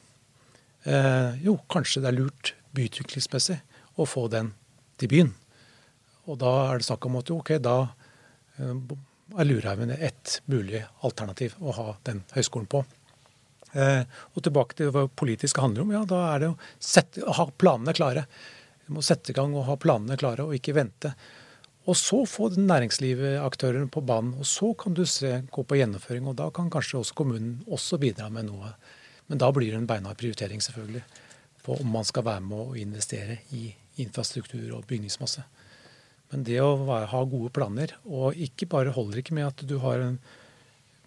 Eh, 0.87 1.43
jo, 1.45 1.59
kanskje 1.71 2.03
det 2.03 2.13
er 2.13 2.19
lurt 2.21 2.55
byutviklingsmessig 2.79 3.59
å 3.99 4.07
få 4.09 4.27
den 4.33 4.53
til 5.01 5.11
byen. 5.13 5.35
Og 6.27 6.41
da 6.43 6.53
er 6.71 6.81
det 6.81 6.89
snakk 6.89 7.07
om 7.07 7.19
at 7.21 7.31
ok, 7.31 7.57
da 7.63 7.77
er 8.59 9.49
Lurhaugen 9.49 9.93
et 9.97 10.39
mulig 10.47 10.85
alternativ 11.07 11.57
å 11.61 11.75
ha 11.77 11.89
den 12.09 12.23
høyskolen 12.35 12.69
på. 12.71 12.85
Eh, 13.77 14.03
og 14.33 14.45
tilbake 14.45 14.79
til 14.79 14.93
hva 14.95 15.07
politisk 15.09 15.59
handler 15.61 15.85
om. 15.85 15.93
Ja, 15.93 16.05
da 16.09 16.21
er 16.31 16.43
det 16.43 16.53
å, 16.53 16.61
sette, 16.81 17.25
ha 17.39 17.49
planene 17.59 17.95
klare. 17.97 18.27
Du 18.87 18.95
må 18.97 19.03
sette 19.05 19.33
i 19.33 19.37
gang 19.37 19.55
og 19.57 19.67
ha 19.69 19.77
planene 19.81 20.19
klare, 20.21 20.47
og 20.47 20.57
ikke 20.57 20.77
vente. 20.77 21.13
Og 21.87 21.95
så 21.99 22.23
få 22.27 22.49
næringslivsaktørene 22.57 23.91
på 23.93 24.03
banen. 24.07 24.35
Og 24.41 24.49
så 24.49 24.73
kan 24.79 24.95
du 24.97 25.05
se, 25.07 25.43
gå 25.53 25.63
på 25.63 25.79
gjennomføring. 25.79 26.27
Og 26.31 26.39
da 26.39 26.49
kan 26.55 26.71
kanskje 26.73 27.03
også 27.03 27.19
kommunen 27.19 27.61
også 27.71 28.01
bidra 28.03 28.31
med 28.33 28.49
noe. 28.49 28.73
Men 29.31 29.43
da 29.43 29.51
blir 29.55 29.73
det 29.73 29.83
en 29.83 29.89
beinhard 29.91 30.19
prioritering, 30.19 30.63
selvfølgelig. 30.63 31.05
På 31.67 31.77
om 31.83 31.93
man 31.99 32.07
skal 32.07 32.27
være 32.27 32.43
med 32.47 32.59
å 32.63 32.79
investere 32.79 33.41
i, 33.55 33.69
infrastruktur 34.03 34.75
og 34.77 34.87
bygningsmasse. 34.91 35.45
Men 36.33 36.43
det 36.47 36.59
å 36.63 36.75
ha 36.87 37.23
gode 37.31 37.53
planer, 37.55 37.95
og 38.05 38.35
ikke 38.35 38.69
bare 38.71 38.95
holder 38.95 39.23
ikke 39.23 39.37
med 39.37 39.47
at 39.47 39.63
du 39.69 39.77
har 39.85 40.03
en 40.03 40.19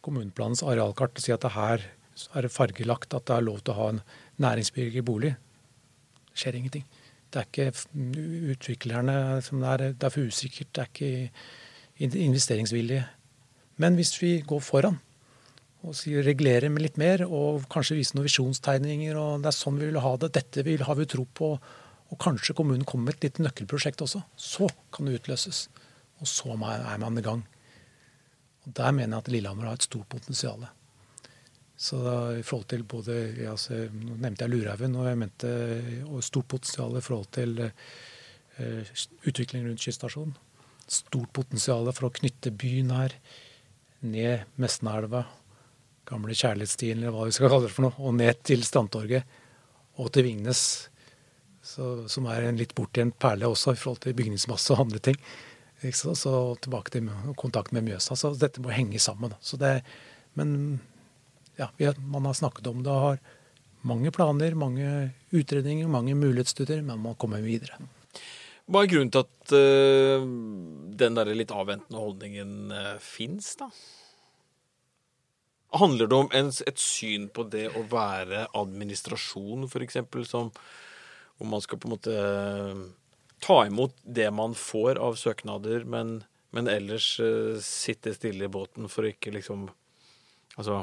kommuneplanens 0.05 0.63
arealkart 0.63 1.17
og 1.17 1.25
sier 1.25 1.35
at 1.35 1.43
det 1.43 1.55
her 1.57 1.83
er 2.35 2.45
det 2.45 2.51
fargelagt 2.51 3.15
at 3.15 3.27
det 3.27 3.35
er 3.35 3.45
lov 3.45 3.61
til 3.63 3.73
å 3.73 3.79
ha 3.79 3.89
en 3.93 4.01
næringsbygger 4.43 5.05
bolig. 5.07 5.33
Det 6.31 6.41
skjer 6.41 6.59
ingenting. 6.59 6.87
Det 7.29 7.41
er 7.41 7.47
ikke 7.47 8.55
utviklerne 8.55 9.15
som 9.45 9.61
det 9.61 9.73
er, 9.73 9.83
det 9.93 10.07
er 10.07 10.13
for 10.15 10.31
usikkert, 10.31 10.71
det 10.75 10.83
er 10.83 10.89
ikke 10.89 12.23
investeringsvillige. 12.25 13.05
Men 13.79 13.95
hvis 13.99 14.15
vi 14.19 14.39
går 14.47 14.63
foran 14.63 14.97
og 15.87 15.95
regulerer 16.25 16.71
med 16.71 16.83
litt 16.83 16.97
mer, 16.99 17.23
og 17.23 17.67
kanskje 17.71 17.99
viser 17.99 18.17
noen 18.17 18.27
visjonstegninger, 18.27 19.15
og 19.15 19.43
det 19.43 19.51
er 19.51 19.55
sånn 19.55 19.77
vi 19.79 19.87
vil 19.87 20.01
ha 20.03 20.15
det, 20.19 20.33
dette 20.35 20.65
vil, 20.67 20.83
har 20.83 20.97
vi 20.99 21.07
tro 21.07 21.23
på, 21.23 21.53
og 22.09 22.17
kanskje 22.21 22.55
kommunen 22.57 22.87
kommer 22.89 23.09
med 23.09 23.19
et 23.19 23.27
lite 23.27 23.43
nøkkelprosjekt 23.45 24.01
også, 24.01 24.23
så 24.35 24.69
kan 24.93 25.05
det 25.05 25.19
utløses. 25.19 25.67
Og 26.19 26.27
så 26.27 26.55
er 26.55 26.97
man 26.99 27.17
i 27.17 27.23
gang. 27.25 27.45
Og 28.65 28.73
Der 28.75 28.91
mener 28.91 29.17
jeg 29.17 29.23
at 29.23 29.31
Lillehammer 29.31 29.69
har 29.69 29.77
et 29.77 29.87
stort 29.87 30.09
potensial. 30.09 30.65
Så 31.79 32.01
da, 32.03 32.15
i 32.35 32.43
forhold 32.43 32.67
til 32.67 32.83
både, 32.83 33.13
altså, 33.47 33.85
Nå 33.93 34.17
nevnte 34.19 34.43
jeg 34.43 34.51
Lurhaugen, 34.51 34.97
og 34.99 35.07
jeg 35.07 35.19
mente 35.21 35.51
og 36.09 36.23
stort 36.27 36.49
potensial 36.51 36.97
i 36.97 37.03
forhold 37.05 37.29
til 37.31 37.61
uh, 37.63 38.83
utvikling 39.23 39.67
rundt 39.67 39.85
kyststasjonen. 39.85 40.35
Stort 40.89 41.31
potensial 41.31 41.87
for 41.93 42.09
å 42.09 42.15
knytte 42.19 42.51
byen 42.51 42.91
her 42.91 43.15
ned 44.01 44.49
Messenelva, 44.59 45.23
gamle 46.09 46.35
Kjærlighetsstien, 46.35 46.99
eller 46.99 47.15
hva 47.15 47.29
vi 47.29 47.35
skal 47.37 47.51
kalle 47.51 47.69
det 47.69 47.75
for 47.75 47.87
noe, 47.87 47.95
og 48.01 48.17
ned 48.17 48.43
til 48.43 48.65
Strandtorget 48.65 49.39
og 49.99 50.11
til 50.15 50.25
Vingnes. 50.27 50.63
Så, 51.61 52.07
som 52.09 52.27
er 52.31 52.47
en 52.47 52.59
litt 52.59 52.75
bortgjemt 52.77 53.17
perle 53.19 53.49
også 53.49 53.75
i 53.75 53.79
forhold 53.79 54.03
til 54.05 54.15
bygningsmasse 54.17 54.73
og 54.75 54.85
andre 54.85 55.01
ting. 55.09 55.17
Så, 55.95 56.13
så, 56.15 56.33
tilbake 56.59 56.91
til 56.91 57.09
kontakt 57.39 57.73
med 57.75 57.85
Mjøsa. 57.87 58.17
Så 58.19 58.33
dette 58.39 58.63
må 58.63 58.71
henge 58.75 58.99
sammen. 58.99 59.35
Det, 59.59 59.73
men 60.39 60.79
ja, 61.59 61.69
man 61.99 62.27
har 62.27 62.35
snakket 62.39 62.67
om 62.71 62.83
det 62.83 62.91
og 62.91 63.05
har 63.05 63.21
mange 63.87 64.11
planer, 64.11 64.55
mange 64.59 64.89
utredninger, 65.35 65.87
mange 65.87 66.15
mulighetsstudier, 66.19 66.81
men 66.83 66.99
man 67.03 67.15
kommer 67.19 67.43
videre. 67.43 67.79
Hva 68.69 68.83
er 68.83 68.91
grunnen 68.91 69.09
til 69.13 69.23
at 69.23 69.53
uh, 69.55 70.25
den 70.99 71.15
der 71.17 71.31
litt 71.33 71.53
avventende 71.55 72.01
holdningen 72.01 72.73
uh, 72.75 72.97
fins, 73.01 73.55
da? 73.57 73.69
Handler 75.79 76.09
det 76.09 76.17
om 76.17 76.29
en, 76.33 76.51
et 76.65 76.81
syn 76.81 77.27
på 77.33 77.45
det 77.49 77.67
å 77.77 77.85
være 77.89 78.47
administrasjon, 78.57 79.67
f.eks., 79.69 79.99
som 80.29 80.51
hvor 81.39 81.49
man 81.49 81.63
skal 81.63 81.79
på 81.79 81.87
en 81.87 81.95
måte 81.95 82.13
uh, 82.13 82.85
ta 83.39 83.61
imot 83.65 83.95
det 84.03 84.27
man 84.35 84.55
får 84.57 84.99
av 84.99 85.17
søknader, 85.19 85.87
men, 85.87 86.19
men 86.51 86.67
ellers 86.67 87.13
sitte 87.63 88.13
stille 88.13 88.49
i 88.49 88.51
båten 88.51 88.91
for 88.91 89.07
å 89.07 89.13
ikke 89.13 89.33
liksom 89.35 89.69
Altså 90.59 90.81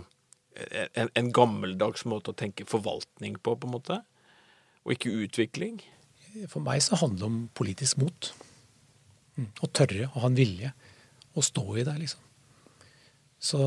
en, 0.97 1.11
en, 1.13 1.33
gammeldags 1.37 2.07
måte 2.09 2.33
å 2.33 2.37
tenke 2.39 2.65
forvaltning 2.65 3.35
på, 3.37 3.57
på 3.61 3.69
en 3.69 3.75
måte? 3.75 3.99
Og 4.87 4.95
ikke 4.95 5.13
utvikling? 5.27 5.83
For 6.49 6.65
meg 6.65 6.81
så 6.85 6.97
handler 7.01 7.21
det 7.21 7.29
om 7.29 7.41
politisk 7.57 8.01
mot. 8.01 8.31
Mm. 9.37 9.51
Tørre 9.77 10.09
å 10.13 10.23
ha 10.23 10.31
en 10.31 10.39
vilje. 10.39 10.73
Å 11.37 11.45
stå 11.45 11.65
i 11.77 11.85
det, 11.85 11.97
liksom. 12.01 12.23
Så, 13.47 13.61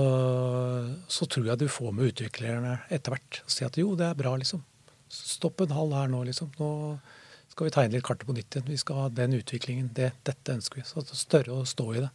så 1.06 1.28
tror 1.30 1.52
jeg 1.52 1.62
du 1.62 1.68
får 1.70 1.94
med 1.94 2.10
utviklerne 2.10 2.80
etter 2.90 3.14
hvert. 3.14 3.42
Og 3.46 3.54
si 3.54 3.66
at 3.68 3.78
jo, 3.78 3.94
det 4.00 4.08
er 4.10 4.18
bra, 4.18 4.34
liksom. 4.40 4.64
Stopp 5.10 5.62
en 5.62 5.74
halv 5.74 5.96
her 5.98 6.12
nå, 6.12 6.22
liksom. 6.28 6.52
Nå 6.60 6.70
skal 7.50 7.68
vi 7.68 7.74
tegne 7.74 7.98
litt 7.98 8.06
kartet 8.06 8.30
på 8.30 8.36
nytt 8.38 8.56
igjen. 8.56 8.70
Vi 8.70 8.78
skal 8.80 9.04
ha 9.04 9.10
den 9.12 9.34
utviklingen. 9.40 9.90
Det, 9.98 10.12
dette 10.28 10.56
ønsker 10.56 10.80
vi. 10.80 10.86
Så 10.88 11.04
større 11.18 11.58
å 11.58 11.68
stå 11.68 11.88
i 11.96 12.04
det. 12.06 12.12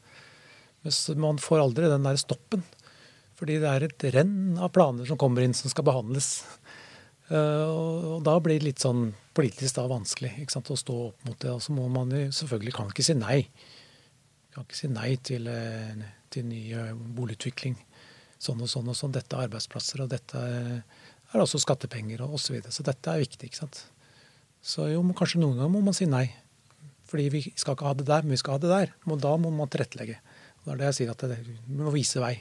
Men 0.84 1.20
man 1.24 1.40
får 1.42 1.62
aldri 1.62 1.90
den 1.90 2.06
der 2.06 2.20
stoppen. 2.20 2.64
Fordi 3.34 3.58
det 3.62 3.70
er 3.70 3.86
et 3.86 4.06
renn 4.14 4.58
av 4.62 4.70
planer 4.74 5.08
som 5.08 5.18
kommer 5.20 5.42
inn 5.42 5.56
som 5.56 5.72
skal 5.72 5.86
behandles. 5.88 6.44
Eh, 7.28 7.64
og 7.66 8.20
da 8.26 8.36
blir 8.42 8.60
det 8.60 8.68
litt 8.68 8.84
sånn 8.84 9.08
politisk 9.34 9.78
da 9.78 9.88
vanskelig 9.90 10.34
ikke 10.42 10.54
sant, 10.54 10.70
å 10.70 10.78
stå 10.78 10.98
opp 11.08 11.24
mot 11.26 11.38
det. 11.42 11.50
Og 11.50 11.62
så 11.64 11.74
må 11.74 11.88
man 11.90 12.12
selvfølgelig 12.14 12.76
kan 12.76 12.92
ikke 12.92 13.06
si 13.06 13.18
nei. 13.18 13.40
Kan 14.54 14.68
ikke 14.68 14.78
si 14.78 14.92
nei 14.92 15.16
til, 15.18 15.50
eh, 15.50 16.06
til 16.30 16.46
ny 16.46 16.62
boligutvikling. 17.16 17.74
Sånn 18.38 18.62
og 18.62 18.70
sånn 18.70 18.92
og 18.92 18.98
sånn. 18.98 19.14
Dette 19.16 19.34
er 19.34 19.48
arbeidsplasser, 19.48 20.04
og 20.04 20.12
dette 20.12 20.38
er 20.38 20.84
også 21.42 21.58
skattepenger 21.62 22.22
og 22.22 22.36
osv. 22.36 22.46
Så, 22.46 22.54
videre. 22.54 22.72
så 22.74 22.86
dette 22.86 23.10
er 23.10 23.24
viktig. 23.24 23.50
ikke 23.50 23.62
sant. 23.64 23.80
Så 24.64 24.88
jo, 24.92 25.02
kanskje 25.16 25.42
noen 25.42 25.58
ganger 25.58 25.72
må 25.74 25.82
man 25.84 25.96
si 25.96 26.06
nei. 26.06 26.28
Fordi 27.10 27.28
vi 27.30 27.42
skal 27.52 27.76
ikke 27.76 27.88
ha 27.88 27.94
det 27.98 28.06
der, 28.08 28.22
men 28.22 28.34
vi 28.34 28.40
skal 28.40 28.56
ha 28.56 28.62
det 28.62 28.70
der. 28.70 28.94
Og 29.08 29.20
da 29.22 29.34
må 29.40 29.50
man 29.54 29.70
tilrettelegge. 29.70 30.20
Og 30.62 30.66
det 30.66 30.72
er 30.72 30.80
det 30.80 30.90
jeg 30.90 30.98
sier, 31.00 31.12
at 31.12 31.24
det, 31.28 31.40
vi 31.44 31.78
må 31.82 31.92
vise 31.94 32.22
vei. 32.22 32.36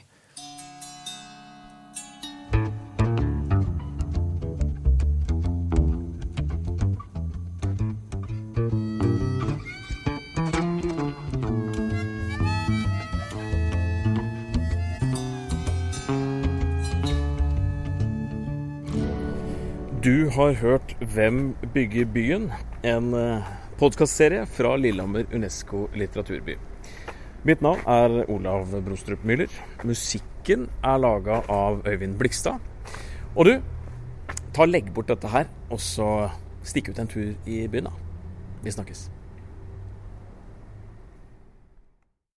Har 20.44 20.54
hørt 20.60 20.94
'Hvem 21.00 21.54
bygger 21.74 22.04
byen?', 22.04 22.52
en 22.82 23.14
eh, 23.14 23.42
podkastserie 23.78 24.46
fra 24.46 24.76
Lillehammer 24.76 25.24
Unesco 25.34 25.88
litteraturby. 25.94 26.58
Mitt 27.44 27.62
navn 27.62 27.80
er 27.86 28.30
Olav 28.30 28.66
Brostrup 28.84 29.24
Müller. 29.24 29.50
Musikken 29.84 30.68
er 30.84 30.98
laga 30.98 31.42
av 31.48 31.82
Øyvind 31.86 32.18
Blikstad. 32.18 32.60
Og 33.36 33.44
du, 33.44 33.62
ta 34.54 34.64
legg 34.64 34.92
bort 34.94 35.08
dette 35.08 35.28
her, 35.28 35.48
og 35.70 35.80
så 35.80 36.30
stikk 36.62 36.88
ut 36.88 36.98
en 36.98 37.08
tur 37.08 37.34
i 37.46 37.66
byen, 37.68 37.84
da. 37.84 37.90
Vi 38.62 38.70
snakkes. 38.70 39.13